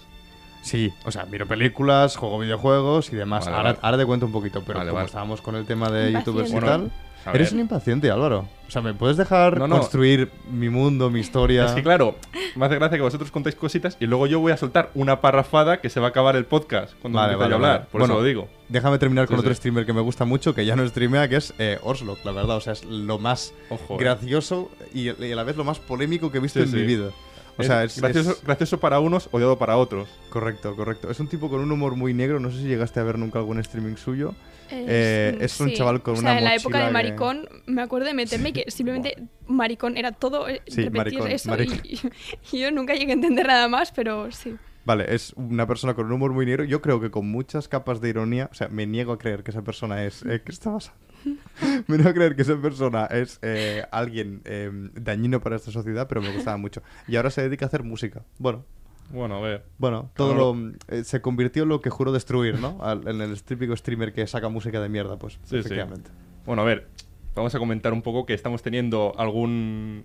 [0.62, 3.44] Sí, o sea, miro películas, juego videojuegos y demás.
[3.44, 3.78] Vale, ahora, vale.
[3.82, 5.06] ahora te cuento un poquito, pero Vale, como vale.
[5.06, 6.92] estábamos con el tema de youtubers y Bueno, tal...
[7.26, 7.54] a Eres ver.
[7.54, 8.48] un impaciente, Álvaro.
[8.66, 9.78] O sea, ¿me puedes dejar No, no.
[9.78, 11.66] construir mi mundo, mi historia?
[11.66, 12.16] Es que claro,
[12.56, 15.80] me hace gracia que vosotros contáis cositas y luego yo voy a soltar una parrafada
[15.80, 17.78] que se va a acabar el podcast cuando Vale, empiece vale, a hablar.
[17.80, 17.88] vale.
[17.92, 18.48] Por Bueno, eso lo digo.
[18.68, 21.36] Déjame terminar con Sí, otro streamer que me gusta mucho, que ya no streamea, que
[21.36, 22.56] es eh, Orslock, la verdad.
[22.56, 23.94] O sea, es lo más Ojo.
[23.94, 23.98] eh.
[24.00, 26.86] gracioso y, y a la vez lo más polémico que he visto Sí, en mi
[26.86, 27.10] vida.
[27.58, 30.08] O sea, es, gracioso, es- gracioso para unos, odiado para otros.
[30.28, 31.10] Correcto, correcto.
[31.10, 32.38] Es un tipo con un humor muy negro.
[32.40, 34.34] No sé si llegaste a ver nunca algún streaming suyo.
[34.70, 35.74] Eh, sí, es un sí.
[35.74, 38.52] chaval con o una sea, en la época de que- maricón, me acuerdo de meterme
[38.52, 41.50] que simplemente maricón era todo, eh, Sí, repetir maricón, eso.
[41.50, 41.80] maricón.
[41.84, 42.00] Y,
[42.56, 44.56] y yo nunca llegué a entender nada más, pero sí.
[44.84, 46.62] Vale, es una persona con un humor muy negro.
[46.64, 48.48] Yo creo que con muchas capas de ironía.
[48.52, 50.22] O sea, me niego a creer que esa persona es.
[50.24, 51.00] eh, ¿Qué está pasando?
[51.88, 56.06] me niego a creer que esa persona es eh, alguien eh, dañino para esta sociedad,
[56.06, 56.82] pero me gustaba mucho.
[57.08, 58.22] Y ahora se dedica a hacer música.
[58.38, 58.64] Bueno,
[59.10, 59.64] Bueno, a ver.
[59.78, 60.54] Bueno, todo Claro.
[60.54, 62.78] lo, eh, se convirtió en lo que juró destruir, ¿no?
[62.82, 65.56] Al- en el típico streamer que saca música de mierda, pues, Sí, sí.
[65.58, 66.10] efectivamente.
[66.44, 66.88] Bueno, a ver.
[67.34, 70.04] Vamos a comentar un poco que estamos teniendo algún.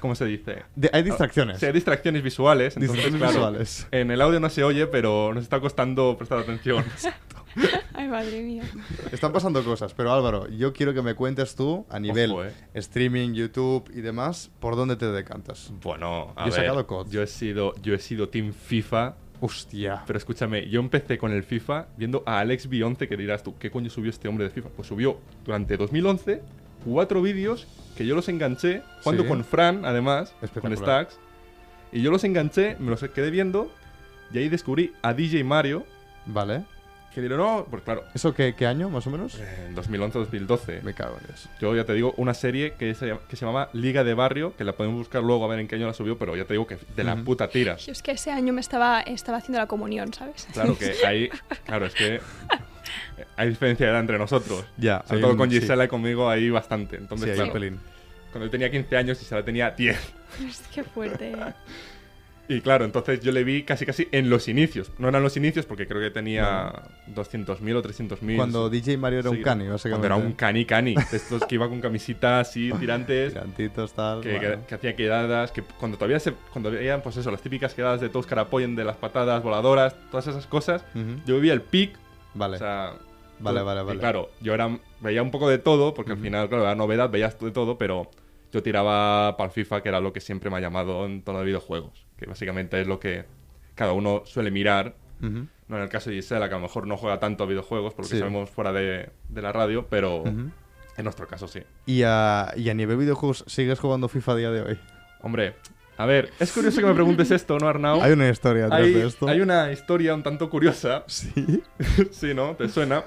[0.00, 0.62] ¿Cómo se dice?
[0.76, 1.58] De- hay distracciones.
[1.58, 2.76] Sí, hay distracciones visuales.
[2.76, 3.88] Entonces, Distracciones claro, visuales.
[3.90, 6.84] En el audio no se oye, pero nos está costando prestar atención.
[7.94, 8.62] Ay, madre mía.
[9.10, 12.52] Están pasando cosas, pero Álvaro, yo quiero que me cuentes tú, a nivel Ojo, eh.
[12.74, 15.72] streaming, YouTube y demás, por dónde te decantas.
[15.82, 17.10] Bueno, a Yo he ver, sacado COD.
[17.10, 19.16] Yo he sido, yo he sido Team FIFA.
[19.40, 20.04] Hostia.
[20.06, 23.70] Pero escúchame, yo empecé con el FIFA viendo a Alex B11, que dirás tú, ¿qué
[23.72, 24.68] coño subió este hombre de FIFA?
[24.68, 26.42] Pues subió durante 2011
[26.84, 29.28] cuatro vídeos que yo los enganché, jugando Sí.
[29.28, 30.76] con Fran, además, con.
[30.76, 31.18] Stacks.
[31.92, 33.70] Y yo los enganché, me los quedé viendo
[34.32, 35.84] Y ahí descubrí a DJ Mario,
[36.24, 36.64] Vale.
[37.14, 39.38] Que diré, no, pues claro, ¿Eso qué, qué año, más o menos?
[39.38, 40.82] en 2011-2012.
[40.82, 41.48] Me cago en eso.
[41.60, 44.64] Yo ya te digo, una serie que se, que se llamaba Liga de Barrio, que
[44.64, 46.66] la podemos buscar luego a ver en qué año la subió, pero ya te digo
[46.66, 47.24] que de la Ujú.
[47.24, 47.76] puta tira.
[47.76, 50.46] Yo es que ese año me estaba, estaba haciendo la comunión, ¿sabes?
[50.52, 51.28] Claro que ahí,
[51.64, 52.20] claro, es que
[53.36, 54.64] hay diferencia de edad entre nosotros.
[54.76, 55.60] Ya, Sobre hay todo un- con sí.
[55.60, 56.96] Gisela y conmigo ahí bastante.
[56.96, 57.80] Sí, Entonces, hay un pelín.
[58.30, 59.96] cuando él tenía 15 años, Gisela tenía 10.
[60.48, 61.32] Es que fuerte.
[62.48, 64.90] Y claro, entonces yo le vi casi casi en los inicios.
[64.98, 66.72] No eran los inicios porque creo que tenía
[67.14, 68.36] 200.000 o 300.000.
[68.36, 70.06] Cuando DJ Mario era un cani, Cuando básicamente.
[70.06, 70.94] era un cani cani.
[70.94, 73.32] De estos que iba con camisita así, tirantes.
[73.32, 74.20] Tirantitos, tal.
[74.22, 74.60] que, bueno.
[74.60, 78.00] que- que hacía quedadas, que cuando todavía se, cuando veían, pues eso, las típicas quedadas
[78.00, 80.84] de todos carapoyen, de las patadas voladoras, todas esas cosas,
[81.26, 81.96] yo vivía el pic,
[82.34, 82.94] Vale, o sea,
[83.38, 84.00] vale, todo- vale, y vale.
[84.00, 87.38] claro, yo era, veía un poco de todo, porque al final, claro, la novedad, veías
[87.38, 88.10] de todo, pero
[88.52, 91.38] yo tiraba para el FIFA, que era lo que siempre me ha llamado en tono
[91.40, 93.24] de videojuegos, que básicamente es lo que
[93.74, 94.94] cada uno suele mirar.
[95.20, 97.94] No en el caso de Gisela, que a lo mejor no juega tanto a videojuegos,
[97.94, 98.18] por lo que Sí.
[98.18, 100.52] sabemos fuera de, de la radio, pero en
[101.04, 101.62] nuestro caso sí.
[101.86, 104.78] Y a, y a nivel videojuegos, ¿sigues jugando FIFA a día de hoy?
[105.22, 105.54] Hombre,
[105.96, 108.02] a ver, es curioso que me preguntes esto, ¿no, Arnau?
[108.02, 109.28] Hay una historia detrás Hay, de esto.
[109.28, 111.62] hay una historia un tanto curiosa, Sí.
[112.10, 112.56] sí, ¿no?
[112.56, 113.04] ¿Te suena?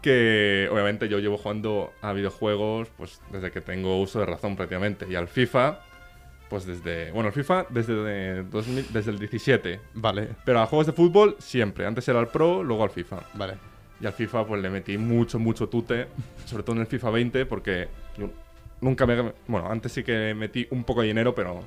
[0.00, 5.06] Que obviamente yo llevo jugando a videojuegos pues desde que tengo uso de razón prácticamente.
[5.10, 5.80] Y al FIFA,
[6.48, 7.10] pues desde...
[7.12, 9.80] Bueno, el FIFA desde, de 2000 desde el 17.
[9.94, 11.86] Vale, Pero a juegos de fútbol siempre.
[11.86, 13.20] Antes era al Pro, luego al FIFA.
[13.34, 13.54] vale.
[14.00, 16.06] Y al FIFA pues le metí mucho, mucho tute.
[16.44, 18.28] Sobre todo en el FIFA 20 porque yo
[18.82, 19.32] nunca me...
[19.46, 21.62] Bueno, antes sí que metí un poco de dinero, pero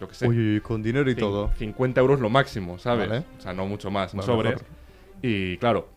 [0.00, 0.26] yo qué sé.
[0.26, 1.50] Uy, uy, con dinero y todo.
[1.58, 3.08] 50 euros lo máximo, ¿sabes?
[3.08, 3.24] Vale.
[3.38, 4.52] O sea, no mucho más, Vale, sobres.
[4.54, 4.66] mejor.
[5.22, 5.88] Y claro,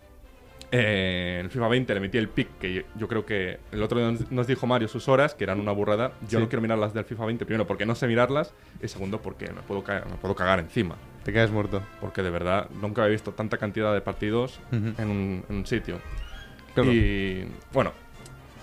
[0.72, 3.82] eh, en el FIFA 20 le metí el pick, que yo, yo creo que el
[3.84, 6.12] otro día nos, dijo Mario sus horas, que eran una burrada.
[6.24, 6.44] Yo Sí.
[6.44, 9.48] no quiero mirar las del FIFA 20, primero porque no sé mirarlas, y segundo porque
[9.52, 10.96] me puedo, ca- me puedo cagar encima.
[11.24, 11.82] Te caes muerto.
[12.02, 16.00] Porque de verdad nunca había visto tanta cantidad de partidos en, un, en un sitio.
[16.74, 16.92] Claro.
[16.92, 17.92] Y bueno,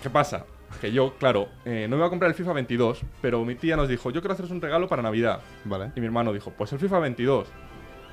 [0.01, 0.45] ¿qué pasa?
[0.81, 3.87] Que yo, claro, eh, no iba a comprar el FIFA 22, pero mi tía nos
[3.87, 5.39] dijo, yo quiero haceros un regalo para Navidad.
[5.63, 5.91] Vale.
[5.95, 7.47] Y mi hermano dijo, pues el FIFA 22.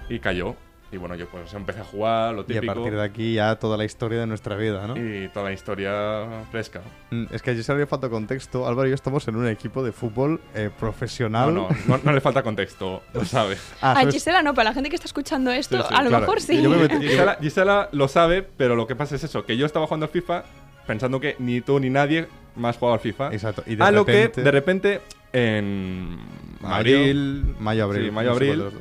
[0.08, 0.54] Y cayó.
[0.92, 2.74] Y bueno, yo pues empecé a jugar, lo Y a típico.
[2.74, 4.94] partir de aquí ya toda la historia de nuestra vida, ¿no?
[4.98, 6.82] Y toda la historia fresca.
[7.10, 8.66] Mm, Es que allí se habría falta contexto.
[8.68, 11.54] Álvaro y yo estamos en un equipo de fútbol eh, profesional.
[11.54, 13.56] no, no, no le falta contexto, lo sabe.
[13.80, 14.14] Ah, A ¿sabes?
[14.14, 16.20] Gisela no, para la gente que está escuchando esto, Sí, sí, a lo claro.
[16.26, 16.60] mejor sí.
[16.62, 19.64] Yo me metí- Gisela, Gisela lo sabe, pero lo que pasa es eso, que yo
[19.64, 20.44] estaba jugando al FIFA
[20.86, 23.32] pensando que ni tú ni nadie más jugaba al FIFA.
[23.32, 23.62] Exacto.
[23.66, 25.00] Y de a lo repente, que de repente
[25.32, 26.18] en
[26.60, 28.04] Mayo- abril, Mayo, abril.
[28.04, 28.78] sí, mayo, no sé cuál abril.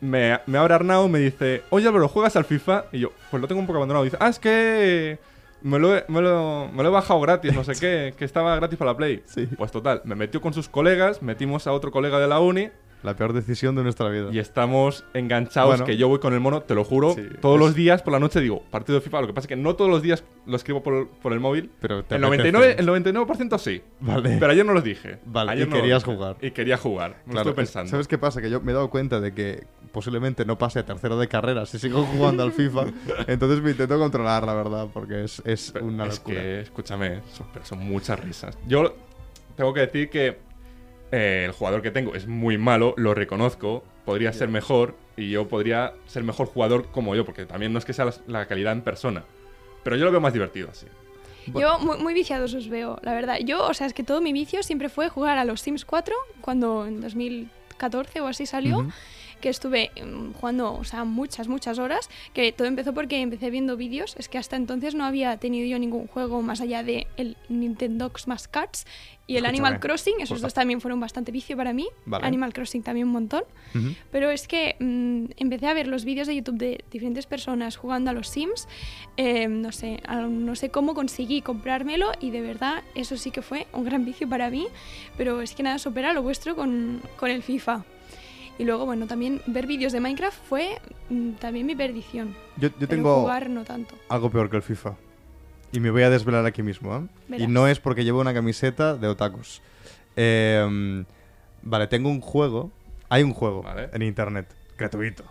[0.00, 2.86] Me, me abre Arnau me dice, oye Álvaro, ¿juegas al FIFA?
[2.92, 4.04] Y yo, pues lo tengo un poco abandonado.
[4.04, 5.18] Y dice, ah, es que
[5.62, 8.54] me lo, he, me, lo, me lo he bajado gratis, no sé qué, que estaba
[8.56, 9.22] gratis para la Play.
[9.26, 9.46] Sí.
[9.46, 12.70] Pues total, me metió con sus colegas, metimos a otro colega de la uni
[13.02, 14.28] La peor decisión de nuestra vida.
[14.32, 15.84] y estamos enganchados, Bueno.
[15.84, 18.12] que yo voy con el mono, te lo juro, Sí, todos es- los días por
[18.12, 20.24] la noche digo, partido de FIFA, lo que pasa es que no todos los días
[20.46, 21.70] lo escribo por, por el móvil.
[21.80, 22.52] Pero te El apetece.
[22.52, 23.82] 99%, el 99 sí.
[24.00, 24.36] Vale.
[24.40, 25.18] Pero ayer no lo dije.
[25.26, 26.36] Vale, Ayer y no querías jugar.
[26.40, 27.22] Y quería jugar.
[27.26, 27.90] Me Claro, estoy pensando.
[27.90, 28.40] ¿Sabes qué pasa?
[28.42, 31.66] Que yo me he dado cuenta de que posiblemente no pase a tercero de carrera
[31.66, 32.86] si sigo jugando al FIFA.
[33.28, 36.36] Entonces me intento controlar, la verdad, porque es, es Pero una es locura.
[36.40, 38.58] que, escúchame, son, pero son muchas risas.
[38.66, 38.94] Yo
[39.56, 40.38] tengo que decir que
[41.12, 45.48] eh, el jugador que tengo es muy malo, lo reconozco, podría ser mejor y yo
[45.48, 48.72] podría ser mejor jugador como yo, porque también no es que sea la, la calidad
[48.72, 49.24] en persona.
[49.82, 50.86] Pero yo lo veo más divertido así.
[51.54, 53.38] Yo muy, muy viciados os veo, la verdad.
[53.44, 56.14] Yo, o sea, es que todo mi vicio siempre fue jugar a los Sims 4,
[56.40, 58.86] cuando en 2014 o así salió.
[59.40, 63.76] Que estuve mm, jugando, o sea, muchas, muchas horas, que todo empezó porque empecé viendo
[63.76, 67.36] vídeos, es que hasta entonces no había tenido yo ningún juego más allá de el
[67.48, 68.86] Nintendo Smash Cards
[69.28, 72.26] y el Escúchame, Animal Crossing, esos dos también fueron bastante vicio para mí, Vale.
[72.26, 73.44] Animal Crossing también un montón.
[74.10, 78.10] Pero es que mm, empecé a ver los vídeos de YouTube de diferentes personas jugando
[78.10, 78.66] a los Sims.
[79.18, 83.66] eh, no sé, no sé cómo conseguí comprármelo y de verdad eso sí que fue
[83.74, 84.66] un gran vicio para mí.
[85.18, 87.84] Pero es que nada supera lo vuestro con, con el FIFA.
[88.58, 90.78] Y luego, bueno, también ver vídeos de Minecraft fue
[91.10, 92.34] mm, también mi perdición.
[92.56, 93.94] Yo, yo pero tengo jugar no tanto.
[94.08, 94.96] algo peor que el FIFA.
[95.70, 97.02] Y me voy a desvelar aquí mismo, ¿eh?
[97.28, 97.48] Y Verás.
[97.48, 99.60] no es porque llevo una camiseta de otakus.
[100.16, 101.04] Eh,
[101.62, 102.72] vale, tengo un juego.
[103.10, 103.88] Hay un juego Vale.
[103.92, 105.24] en internet, gratuito.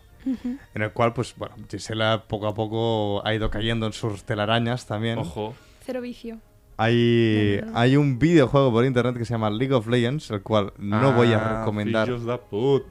[0.74, 4.86] En el cual, pues, bueno, Gisela poco a poco ha ido cayendo en sus telarañas
[4.86, 5.20] también.
[5.20, 5.56] Ojo.
[5.86, 6.40] Cero vicio.
[6.78, 11.12] Hay, hay un videojuego por internet que se llama League of Legends, el cual no
[11.14, 12.10] voy a Ah, recomendar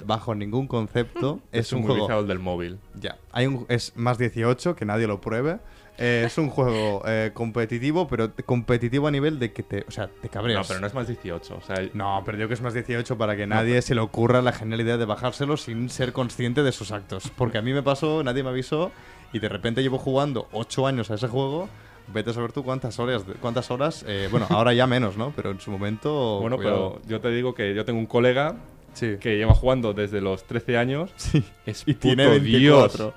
[0.05, 1.41] bajo ningún concepto.
[1.53, 2.79] es un muy juego el del móvil.
[3.01, 5.59] Ya, hay un, es más 18, que nadie lo pruebe.
[5.99, 10.09] Eh, es un juego eh, competitivo, pero competitivo a nivel de que te, o sea,
[10.09, 10.61] te cabreas.
[10.61, 11.57] No, pero no es más 18.
[11.57, 14.43] O sea, No, pero digo que es más 18 para que nadie se le ocurra
[14.43, 17.31] la genial idea de bajárselo sin ser consciente de sus actos.
[17.35, 18.91] Porque a mí me pasó, nadie me avisó
[19.33, 21.69] y de repente llevo jugando 8 años a ese juego.
[22.09, 25.33] Vete a saber tú cuántas horas, cuántas horas eh, bueno, ahora ya menos, ¿no?
[25.35, 26.41] Pero en su momento...
[26.41, 27.01] bueno, cuidado.
[27.03, 28.57] pero yo te digo que yo tengo un colega
[28.95, 29.17] Sí.
[29.21, 31.11] que lleva jugando desde los 13 años.
[31.17, 31.45] Sí.
[31.67, 33.05] Es Y puto tiene 24.
[33.05, 33.15] Dios.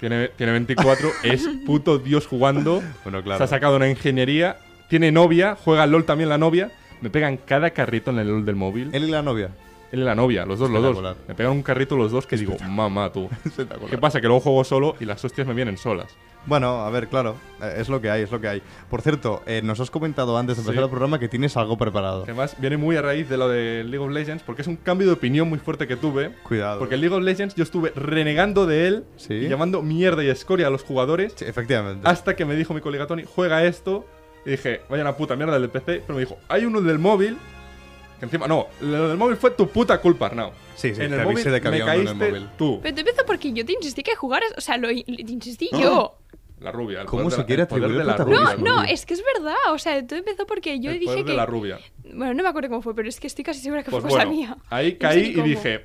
[0.00, 2.82] Tiene, tiene 24, es puto Dios jugando.
[3.04, 3.38] Bueno, claro.
[3.38, 4.56] Se ha sacado una ingeniería.
[4.88, 6.72] Tiene novia, juega al LOL también la novia.
[7.00, 8.90] Me pegan cada carrito en el LOL del móvil.
[8.92, 9.50] Él y la novia.
[9.92, 11.16] Y la novia, los dos, los dos.
[11.28, 13.28] Me pegan un carrito los dos que digo, mamá, tú.
[13.90, 14.20] ¿Qué pasa?
[14.20, 16.16] Que luego juego solo y las hostias me vienen solas.
[16.44, 18.62] Bueno, a ver, claro, eh, es lo que hay, es lo que hay.
[18.90, 20.84] Por cierto, eh, nos has comentado antes de empezar Sí.
[20.84, 22.24] el programa que tienes algo preparado.
[22.24, 24.74] Que Además, viene muy a raíz de lo de League of Legends, porque es un
[24.74, 26.32] cambio de opinión muy fuerte que tuve.
[26.42, 26.80] Cuidado.
[26.80, 29.34] Porque en League of Legends yo estuve renegando de él Sí.
[29.34, 31.32] y llamando mierda y escoria a los jugadores.
[31.36, 32.08] Sí, efectivamente.
[32.08, 34.04] Hasta que me dijo mi colega Tony, juega esto.
[34.44, 36.02] Y dije, vaya una puta mierda el del PC.
[36.04, 37.36] Pero me dijo, hay uno del móvil.
[38.22, 40.52] Que encima, no, lo del móvil fue tu puta culpa, Arnau.
[40.76, 42.32] Sí, sí, en te el avisé móvil de que me había uno en caíste el
[42.34, 42.48] móvil.
[42.56, 42.78] tú.
[42.80, 46.18] Pero te empezó porque yo te insistí que jugaras, o sea, lo, te insistí yo.
[46.60, 47.00] La rubia.
[47.00, 48.38] el ¿Cómo poder se quiere atribuir de la rubia.
[48.58, 51.24] No, no, es que es verdad, o sea, todo empezó porque yo el dije poder
[51.24, 51.30] que...
[51.32, 51.80] de la rubia.
[52.14, 54.10] Bueno, no me acuerdo cómo fue, pero es que estoy casi segura que Pues fue
[54.12, 54.56] cosa bueno, mía.
[54.70, 55.84] ahí No sé caí y dije,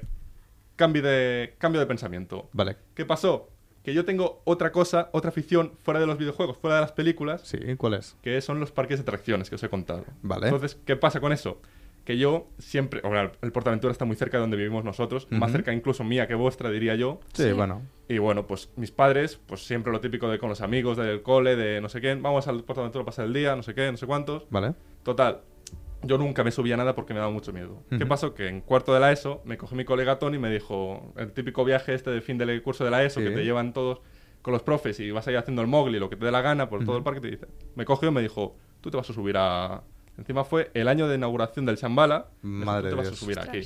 [0.76, 2.52] cambio de, cambio de pensamiento.
[2.54, 2.78] Vale.
[2.94, 3.50] ¿Qué pasó?
[3.82, 7.42] Que yo tengo otra cosa, otra afición fuera de los videojuegos, fuera de las películas,
[7.46, 8.16] Sí, ¿cuál es?
[8.22, 10.06] que son los parques de atracciones que os he contado.
[10.22, 10.50] Vale.
[10.50, 11.60] Entonces, ¿qué pasa con eso?
[12.08, 15.52] Que yo siempre, o sea, el Portaventura está muy cerca de donde vivimos nosotros, más
[15.52, 17.20] cerca incluso mía que vuestra, diría yo.
[17.34, 17.52] Sí, Sí.
[17.52, 17.82] bueno.
[18.08, 21.58] Y bueno, pues mis padres, pues siempre lo típico de con los amigos del cole,
[21.58, 23.98] de no sé qué, vamos al Portaventura a pasar el día, no sé qué, no
[23.98, 24.48] sé cuántos.
[24.50, 24.74] Vale.
[25.04, 25.42] Total,
[26.02, 27.84] yo nunca me subía a nada porque me daba mucho miedo.
[27.90, 28.08] ¿Qué Ujú.
[28.08, 28.34] pasó?
[28.34, 31.34] Que en cuarto de la ESO me cogió mi colega Tony y me dijo, el
[31.34, 33.26] típico viaje este de fin del curso de la ESO, Sí.
[33.28, 34.00] que te llevan todos
[34.42, 36.70] con los profes y vas ahí haciendo el mogli, lo que te dé la gana
[36.70, 37.48] por todo el parque, te dice.
[37.76, 39.84] Me cogió y me dijo, tú te vas a subir a...
[40.18, 42.28] Encima fue el año de inauguración del Shambhala.
[42.42, 43.20] Madre vas a Dios.
[43.20, 43.62] subir aquí.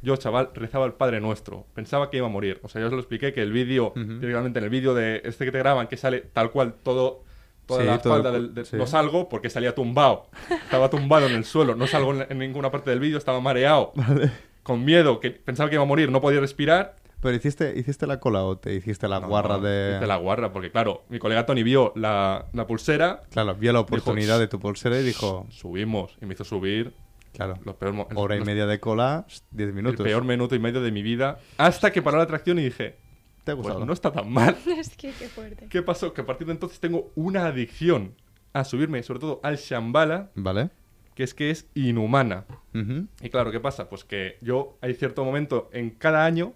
[0.00, 1.66] Yo, chaval, rezaba el Padre Nuestro.
[1.74, 2.60] Pensaba que iba a morir.
[2.62, 4.00] O sea, yo os lo expliqué que el vídeo, Ujú.
[4.00, 7.24] literalmente en el vídeo de este que te graban, que sale tal cual todo,
[7.66, 8.54] toda Sí, la todo el espalda cu- del...
[8.54, 8.76] de- sí.
[8.76, 10.28] No salgo porque salía tumbado.
[10.50, 11.74] Estaba tumbado en el suelo.
[11.74, 13.18] No salgo en, en ninguna parte del vídeo.
[13.18, 13.92] Estaba mareado.
[14.62, 15.18] Con miedo.
[15.18, 16.10] que Pensaba que iba a morir.
[16.12, 16.94] No podía respirar.
[17.20, 19.96] Pero hiciste, hiciste la cola o te hiciste la No, guarra no, de.
[19.96, 20.52] hice la guarra.
[20.52, 23.22] Porque, claro, mi colega Tony vio la, la pulsera.
[23.30, 25.46] Claro, vio la oportunidad Dijo, de tu pulsera y dijo.
[25.50, 26.16] Subimos.
[26.22, 26.94] Y me hizo subir
[27.32, 27.54] Claro.
[27.64, 30.04] los peor, Hora y los- media de cola, 10 el minutos.
[30.04, 31.38] peor minuto y medio de mi vida.
[31.56, 32.96] Hasta que paró la atracción y dije,
[33.44, 33.84] ¿Te ha pues gustado?
[33.86, 34.56] no está tan mal.
[34.78, 35.66] Es que qué fuerte.
[35.68, 36.12] ¿Qué pasó?
[36.12, 38.14] Que a partir de entonces tengo una adicción
[38.52, 40.70] a subirme, sobre todo al Shambhala, Vale.
[41.14, 42.44] que es que es inhumana.
[42.74, 43.06] Ujú.
[43.22, 43.88] Y claro, ¿qué pasa?
[43.88, 46.54] Pues que yo hay cierto momento en cada año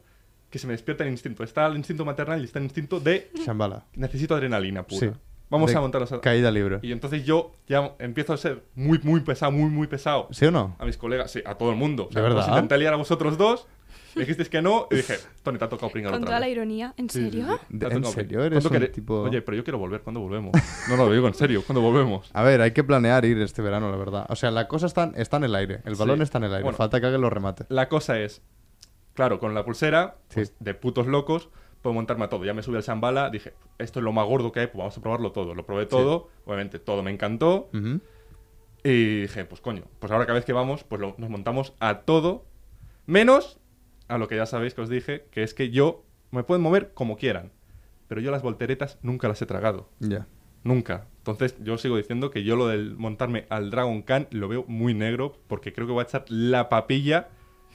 [0.53, 1.43] que se me despierta el instinto.
[1.43, 3.87] Está el instinto maternal y está el instinto de Shambhala.
[3.95, 5.01] necesito adrenalina pura.
[5.01, 5.11] Sí.
[5.49, 6.12] Vamos De a montar los...
[6.21, 6.79] Caída libre.
[6.83, 10.29] Y entonces yo ya empiezo a ser muy, muy pesado, muy, muy pesado.
[10.31, 10.77] ¿Sí o no?
[10.79, 12.09] A mis colegas, sí, a todo el mundo.
[12.12, 12.41] ¿De verdad?
[12.43, 13.67] Os intenté liar a vosotros dos,
[14.15, 16.49] me dijisteis que no, y dije, Tony, te ha tocado pringar Con otra toda la
[16.49, 16.95] ironía.
[16.99, 17.47] ¿En serio?
[17.69, 18.29] Te ha ¿en tocado serio?
[18.29, 18.47] pringar.
[18.47, 20.53] Eres ¿Cuándo un quere- tipo- Oye, pero yo quiero volver, ¿cuándo volvemos?
[20.88, 22.31] No, no, lo digo en serio, ¿cuándo volvemos?
[22.35, 24.27] A ver, hay que planear ir este verano, la verdad.
[24.29, 25.81] O sea, la cosa está, está en el aire.
[25.87, 26.23] El balón Sí.
[26.25, 26.62] está en el aire.
[26.62, 26.77] Bueno.
[26.79, 27.65] Falta que alguien lo remate.
[27.69, 28.41] La cosa es,
[29.14, 30.35] claro, con la pulsera, Sí.
[30.37, 31.48] pues, de putos locos,
[31.83, 32.44] puedo montarme a todo.
[32.44, 34.96] Ya me subí al Shambhala, dije, esto es lo más gordo que hay, pues vamos
[34.96, 35.55] a probarlo todo.
[35.55, 37.68] Lo probé todo, obviamente todo me encantó,
[38.85, 42.01] y dije, pues coño, pues ahora cada vez que vamos, pues lo- nos montamos a
[42.01, 42.44] todo,
[43.07, 43.61] menos
[44.09, 46.92] a lo que ya sabéis que os dije, que es que yo me pueden mover
[46.94, 47.53] como quieran,
[48.09, 49.88] pero yo las volteretas nunca las he tragado.
[50.01, 50.27] Ya.
[50.64, 51.07] Nunca.
[51.18, 54.94] Entonces yo sigo diciendo que yo lo del montarme al Dragon Khan lo veo muy
[54.94, 57.29] negro porque creo que voy a echar la papilla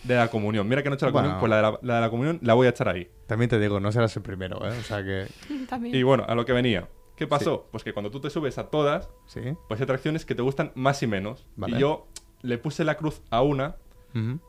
[0.07, 0.67] de la comunión.
[0.67, 1.27] Mira que no he hecho la Bueno.
[1.27, 3.09] comunión, pues la de la, la de la comunión la voy a echar ahí.
[3.27, 4.77] También te digo, no serás el primero, ¿eh?
[4.77, 5.27] O sea que.
[5.69, 5.93] También.
[5.95, 6.87] Y bueno, a lo que venía.
[7.15, 7.67] ¿Qué pasó?
[7.71, 9.41] Pues que cuando tú te subes a todas, Sí.
[9.67, 11.47] pues hay atracciones que te gustan más y menos.
[11.55, 11.77] Vale.
[11.77, 12.07] Y yo
[12.43, 13.75] le puse la cruz a una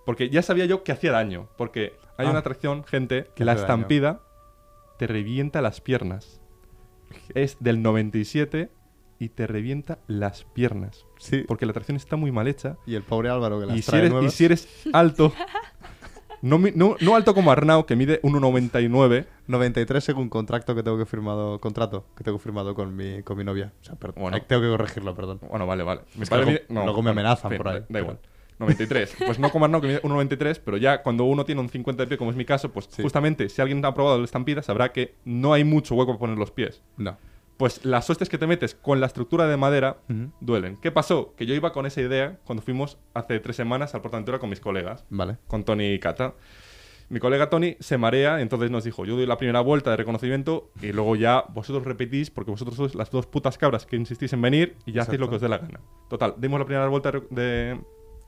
[0.07, 1.49] porque ya sabía yo que hacía daño.
[1.59, 2.31] Porque hay Ah.
[2.31, 3.63] una atracción, gente, Que la daño.
[3.63, 4.23] estampida
[4.99, 6.41] te revienta las piernas.
[7.35, 8.71] Es del 97
[9.19, 11.05] y te revienta las piernas.
[11.19, 11.45] Sí.
[11.49, 12.77] Porque la atracción está muy mal hecha.
[12.87, 14.33] Y el pobre Álvaro que las Y si, trae eres, y nuevas.
[14.35, 15.33] si eres alto,
[16.41, 19.27] no, no, no alto como Arnau, que mide 1,99.
[19.49, 23.45] 93 según contrato que tengo que firmado contrato que tengo firmado con mi con mi
[23.45, 23.73] novia.
[23.81, 24.23] O sea, perdón.
[24.23, 24.39] Bueno.
[24.47, 25.41] Tengo que corregirlo, perdón.
[25.49, 26.03] Bueno, vale, vale.
[26.15, 28.19] Mi que luego- luego me amenazan por ahí, Da, pero- igual.
[28.61, 29.15] 93.
[29.25, 32.09] Pues no como Arnau, que mide 1,93, pero ya cuando uno tiene un 50 de
[32.09, 33.03] pie, como es mi caso, pues Sí.
[33.03, 36.39] justamente si alguien ha probado el estampida, sabrá que no hay mucho hueco para poner
[36.39, 36.83] los pies.
[36.97, 37.17] No.
[37.59, 39.99] Pues las hostias que te metes con la estructura de madera
[40.41, 40.79] duelen.
[40.81, 41.35] ¿Qué pasó?
[41.37, 44.61] Que yo iba con esa idea cuando fuimos hace tres semanas al Portaventura con mis
[44.61, 45.37] colegas, Vale.
[45.47, 46.35] con Tony y Cata.
[47.11, 50.71] Mi colega Tony se marea, entonces nos dijo, yo doy la primera vuelta de reconocimiento
[50.83, 54.43] y luego ya vosotros repetís porque vosotros sois las dos putas cabras que insistís en
[54.43, 55.81] venir y ya hacéis lo que os dé la gana.
[56.11, 57.81] Total, dimos la primera vuelta de,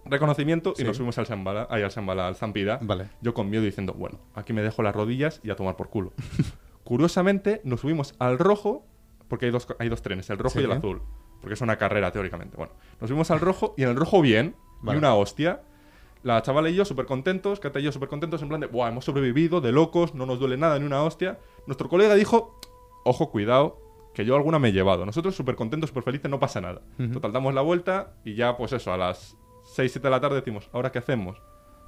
[0.07, 0.83] reconocimiento Sí.
[0.83, 2.79] y nos fuimos al Shambhala, ahí al Shambhala, al Zampida.
[2.83, 3.09] Vale.
[3.21, 6.12] Yo con miedo diciendo, bueno, aquí me dejo las rodillas y a tomar por culo.
[6.85, 8.87] Curiosamente, nos subimos al rojo,
[9.31, 10.61] porque hay dos, hay dos trenes, el rojo Sí.
[10.61, 11.01] y el azul,
[11.40, 12.59] porque es una carrera teóricamente.
[12.59, 14.97] Bueno, nos subimos al rojo y en el rojo bien, Vale.
[14.97, 15.62] y una hostia.
[16.23, 18.88] La chavala y yo súper contentos, Cata y yo súper contentos, en plan de, Buah,
[18.90, 21.38] hemos sobrevivido, de locos, no nos duele nada, ni una hostia.
[21.66, 22.61] Nuestro colega dijo,
[23.05, 23.79] ojo, cuidado,
[24.12, 25.07] que yo alguna me he llevado.
[25.07, 26.83] Nosotros súper contentos, súper felices, no pasa nada.
[27.12, 30.37] Total, damos la vuelta y ya, pues eso, a las 6, 7 de la tarde
[30.37, 31.40] decimos, ¿ahora qué hacemos?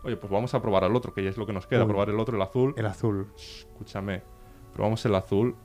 [0.05, 1.89] Oye, pues vamos a probar al otro, que ya es lo que nos queda, Uy.
[1.89, 2.73] probar el otro, el azul.
[2.79, 3.29] El azul.
[3.37, 4.23] Escúchame,
[4.73, 5.57] probamos el azul.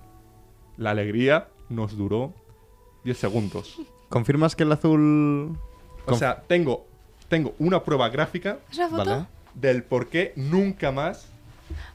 [0.77, 2.33] La alegría nos duró
[3.03, 3.77] 10 segundos.
[4.09, 5.57] ¿Confirmas que el azul...
[6.05, 6.85] O Conf- sea, tengo,
[7.27, 9.09] tengo una prueba gráfica ¿Es una foto?
[9.09, 9.25] Vale.
[9.55, 11.27] del por qué nunca más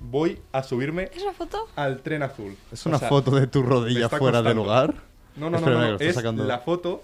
[0.00, 1.68] voy a subirme ¿Es una foto?
[1.76, 2.54] al tren azul.
[2.70, 4.62] ¿Es O una sea, foto de tu rodilla fuera de costando.
[4.62, 4.94] lugar?
[5.36, 6.44] No, no, no, no, no, es sacando.
[6.44, 7.02] la foto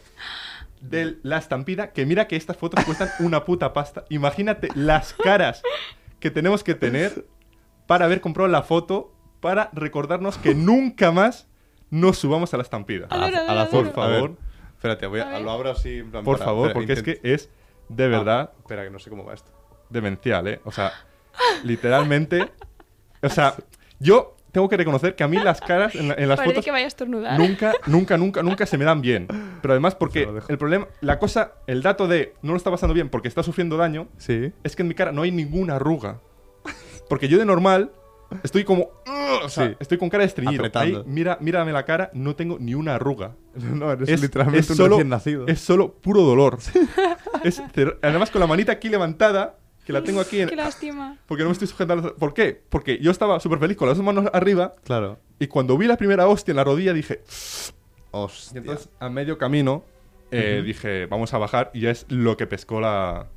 [0.82, 1.92] de la estampida.
[1.92, 4.04] Que mira que estas fotos cuestan una puta pasta.
[4.10, 5.62] Imagínate las caras
[6.20, 7.24] que tenemos que tener
[7.86, 11.46] para haber comprado la foto para recordarnos que nunca más
[11.90, 13.06] nos subamos a la estampida.
[13.10, 13.70] A ver, a ver, al a ver.
[13.70, 14.36] Por favor.
[14.74, 15.98] Espérate, voy A lo abro así.
[15.98, 17.50] en plan Por para- favor, espera, porque es que es
[17.88, 19.50] de verdad Ah, espera, que no sé cómo va esto.
[19.90, 20.60] demencial, ¿eh?
[20.64, 20.92] O sea,
[21.64, 22.50] literalmente.
[23.22, 23.54] O sea,
[23.98, 26.64] yo tengo que reconocer que a mí las caras en, la- en las Parece fotos
[26.64, 27.38] que vaya a estornudar.
[27.38, 29.26] nunca, nunca, nunca, nunca se me dan bien.
[29.60, 33.08] Pero además porque el problema, la cosa, el dato de no lo está pasando bien
[33.08, 34.52] porque está sufriendo daño, Sí.
[34.62, 36.20] es que en mi cara no hay ninguna arruga.
[37.08, 37.90] Porque yo de normal
[38.42, 38.82] estoy como...
[39.06, 39.76] "Ugh", o sea, Sí.
[39.80, 40.64] estoy con cara de estreñido.
[40.74, 43.34] Ahí, mira, mírame la cara, no tengo ni una arruga.
[43.54, 45.46] No, eres Es, literalmente es un solo, recién nacido.
[45.46, 46.58] Es solo puro dolor.
[47.44, 47.62] Es
[48.02, 50.48] además con la manita aquí levantada, que la tengo aquí en...
[50.48, 51.16] Qué lástima.
[51.26, 52.14] Porque no me estoy sujetando.
[52.16, 52.60] ¿Por qué?
[52.68, 55.18] Porque yo estaba súper feliz con las dos manos arriba Claro.
[55.38, 57.22] y cuando vi la primera hostia en la rodilla dije.
[58.10, 58.56] Hostia.
[58.56, 59.84] Y entonces a medio camino
[60.30, 63.28] eh, dije, vamos a bajar y ya es lo que pescó la.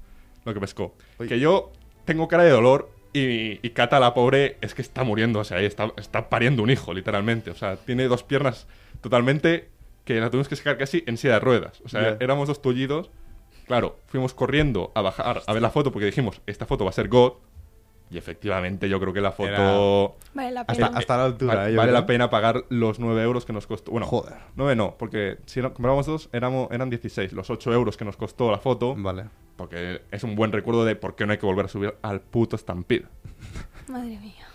[0.44, 0.96] Lo que pescó.
[1.20, 1.30] Oye.
[1.30, 1.72] Que yo
[2.06, 5.40] tengo cara de dolor y, y Cata, la pobre, es que está muriendo.
[5.40, 7.52] O sea, está, está pariendo un hijo, literalmente.
[7.52, 8.68] O sea, tiene dos piernas
[9.02, 9.70] totalmente
[10.06, 11.82] que la tuvimos que sacar casi en silla de ruedas.
[11.86, 12.18] O sea, Ya.
[12.20, 13.10] éramos dos tullidos.
[13.68, 16.94] Claro, fuimos corriendo a bajar a ver la foto porque dijimos, esta foto va a
[16.94, 17.34] ser God.
[18.12, 20.18] Y efectivamente yo creo que la foto...
[20.34, 20.98] Vale la Hasta, pena.
[20.98, 21.76] hasta la altura, Va- ¿eh?
[21.78, 22.02] Vale creo.
[22.02, 23.92] la pena pagar los 9 euros que nos costó.
[23.92, 24.36] Bueno, Joder.
[24.56, 27.32] 9 no, porque si no, comprábamos dos éramos, eran 16.
[27.32, 29.26] Los 8 euros que nos costó la foto, Vale.
[29.56, 32.20] porque es un buen recuerdo de por qué no hay que volver a subir al
[32.20, 33.06] puto Stampede.
[33.88, 34.46] Madre mía.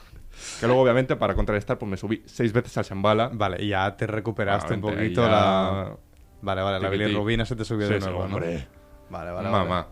[0.61, 3.31] Que luego, obviamente, para contrarrestar, pues me subí 6 veces al Shambhala.
[3.33, 5.97] Vale, y ya te recuperaste un poquito ya- la...
[6.43, 8.35] Vale, vale, la bilirrubina se te subió Sí, de sí, nuevo, ¿no?
[8.37, 8.69] hombre.
[9.09, 9.85] Vale, vale, vale.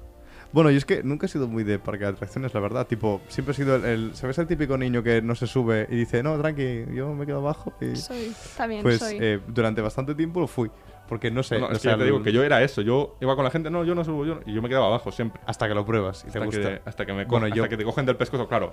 [0.54, 2.86] Bueno, yo es que nunca he sido muy de parque de atracciones, la verdad.
[2.86, 5.96] Tipo, siempre he sido el, el- ¿Sabes el típico niño que no se sube y
[5.96, 7.74] dice, no, tranqui, yo me quedo abajo?
[7.80, 8.32] Y, Soy.
[8.56, 9.18] También pues soy.
[9.20, 10.70] eh, durante bastante tiempo lo fui.
[11.08, 12.62] Porque no sé, No, o es que sea, ya te digo el- que yo era
[12.62, 12.80] eso.
[12.82, 14.86] Yo iba con la gente, no, yo no subo, yo no- Y yo me quedaba
[14.86, 15.40] abajo siempre.
[15.44, 16.60] hasta que lo pruebas y te Hasta gusta.
[16.60, 18.72] que, hasta que me Bueno, hasta yo- que te cogen del pescuezo, claro.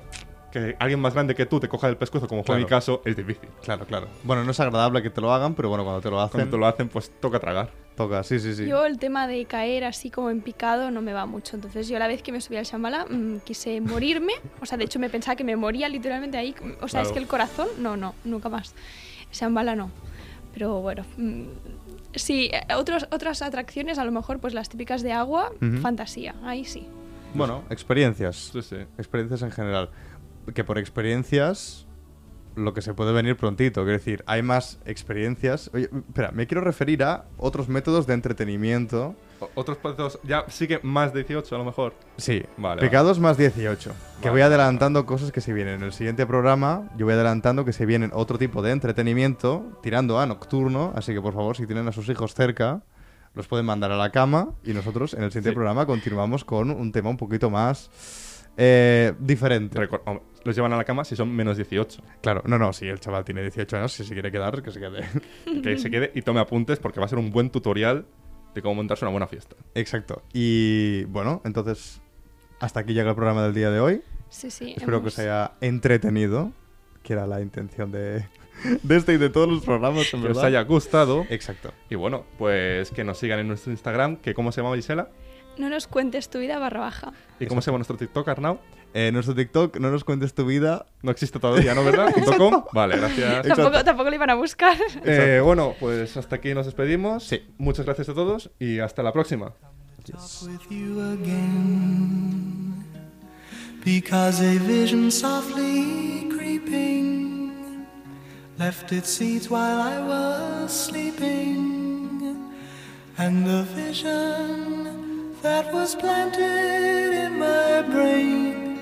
[0.51, 2.63] Que alguien más grande que tú te coja del pescuezo, como fue Claro.
[2.65, 3.47] mi caso, es difícil.
[3.63, 4.07] Claro, claro.
[4.23, 6.57] Bueno, no es agradable que te lo hagan, pero bueno, cuando te lo hacen, Cuando
[6.57, 7.69] te lo hacen, pues toca tragar.
[7.95, 8.23] toca.
[8.23, 8.65] Sí, sí, sí.
[8.67, 11.55] Yo el tema de caer así como en picado no me va mucho.
[11.55, 14.33] Entonces yo la vez que me subí al Shambhala mm, quise morirme.
[14.61, 16.55] O sea, de hecho me pensaba que me moría literalmente ahí.
[16.81, 17.13] O sea, es Claro.
[17.13, 18.73] que el corazón, no, no, nunca más.
[19.31, 19.91] Shambhala no.
[20.53, 21.43] Pero bueno, mm,
[22.15, 25.77] sí, otros, otras atracciones, a lo mejor pues las típicas de agua, Ujú.
[25.81, 26.87] fantasía, ahí sí.
[27.33, 28.49] Bueno, experiencias.
[28.51, 28.75] Sí, sí.
[28.97, 29.89] Experiencias en general.
[30.53, 31.85] Que por experiencias,
[32.55, 33.81] lo que se puede venir prontito.
[33.83, 35.69] Quiero decir, hay más experiencias.
[35.73, 39.15] Oye, espera, me quiero referir a otros métodos de entretenimiento.
[39.39, 41.93] O- Otros pasos, ya sí que más de 18 a lo mejor.
[42.17, 43.91] Sí, Vale, pecados más 18.
[44.21, 45.75] Que voy adelantando cosas que se vienen.
[45.75, 50.19] En el siguiente programa, yo voy adelantando que se vienen otro tipo de entretenimiento tirando
[50.19, 50.91] a nocturno.
[50.95, 52.83] Así que por favor, si tienen a sus hijos cerca,
[53.33, 54.49] los pueden mandar a la cama.
[54.63, 55.55] Y nosotros en el siguiente Sí.
[55.55, 57.89] programa continuamos con un tema un poquito más
[58.63, 59.89] eh, diferente.
[60.43, 62.03] Los llevan a la cama si son menos 18.
[62.21, 64.79] Claro, no, no, si el chaval tiene 18 años, si se quiere quedar, que se
[64.79, 65.03] quede.
[65.63, 68.05] Que se quede y tome apuntes porque va a ser un buen tutorial
[68.53, 69.55] de cómo montarse una buena fiesta.
[69.73, 70.21] Exacto.
[70.31, 72.01] Y bueno, entonces,
[72.59, 74.01] hasta aquí llega el programa del día de hoy.
[74.29, 74.75] Sí, sí.
[74.77, 76.51] Espero que os haya entretenido,
[77.01, 78.25] que era la intención de,
[78.83, 81.25] de este y de todos los programas, en Que os haya gustado.
[81.29, 81.73] Exacto.
[81.89, 85.09] Y bueno, pues que nos sigan en nuestro Instagram, que ¿cómo se llama Gisela?
[85.57, 87.13] No nos cuentes tu vida barra baja.
[87.39, 88.59] ¿Y cómo se llama nuestro TikTok, Arnau?
[88.93, 90.85] Eh, nuestro TikTok, no nos cuentes tu vida.
[91.01, 91.83] No existe todavía, ¿no?
[91.83, 92.13] ¿Verdad?
[92.37, 92.63] .com.
[92.73, 93.47] Vale, gracias.
[93.47, 94.77] Tampoco, tampoco lo iban a buscar.
[95.05, 97.23] Eh, bueno, pues hasta aquí nos despedimos.
[97.23, 97.41] Sí.
[97.57, 99.53] Muchas gracias a todos y hasta la próxima.
[100.03, 102.83] talk with you again
[103.83, 107.85] because a vision softly creeping
[108.57, 112.51] left its seeds while I was sleeping
[113.17, 115.00] and the vision
[115.41, 118.77] that was planted in my brain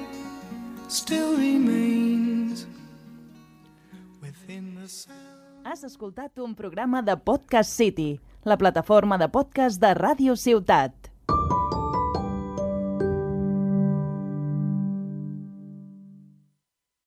[0.87, 2.67] still remains
[4.21, 5.15] within the sound
[5.63, 11.08] Has escoltat un programa de Podcast City, la plataforma de podcast de Ràdio Ciutat.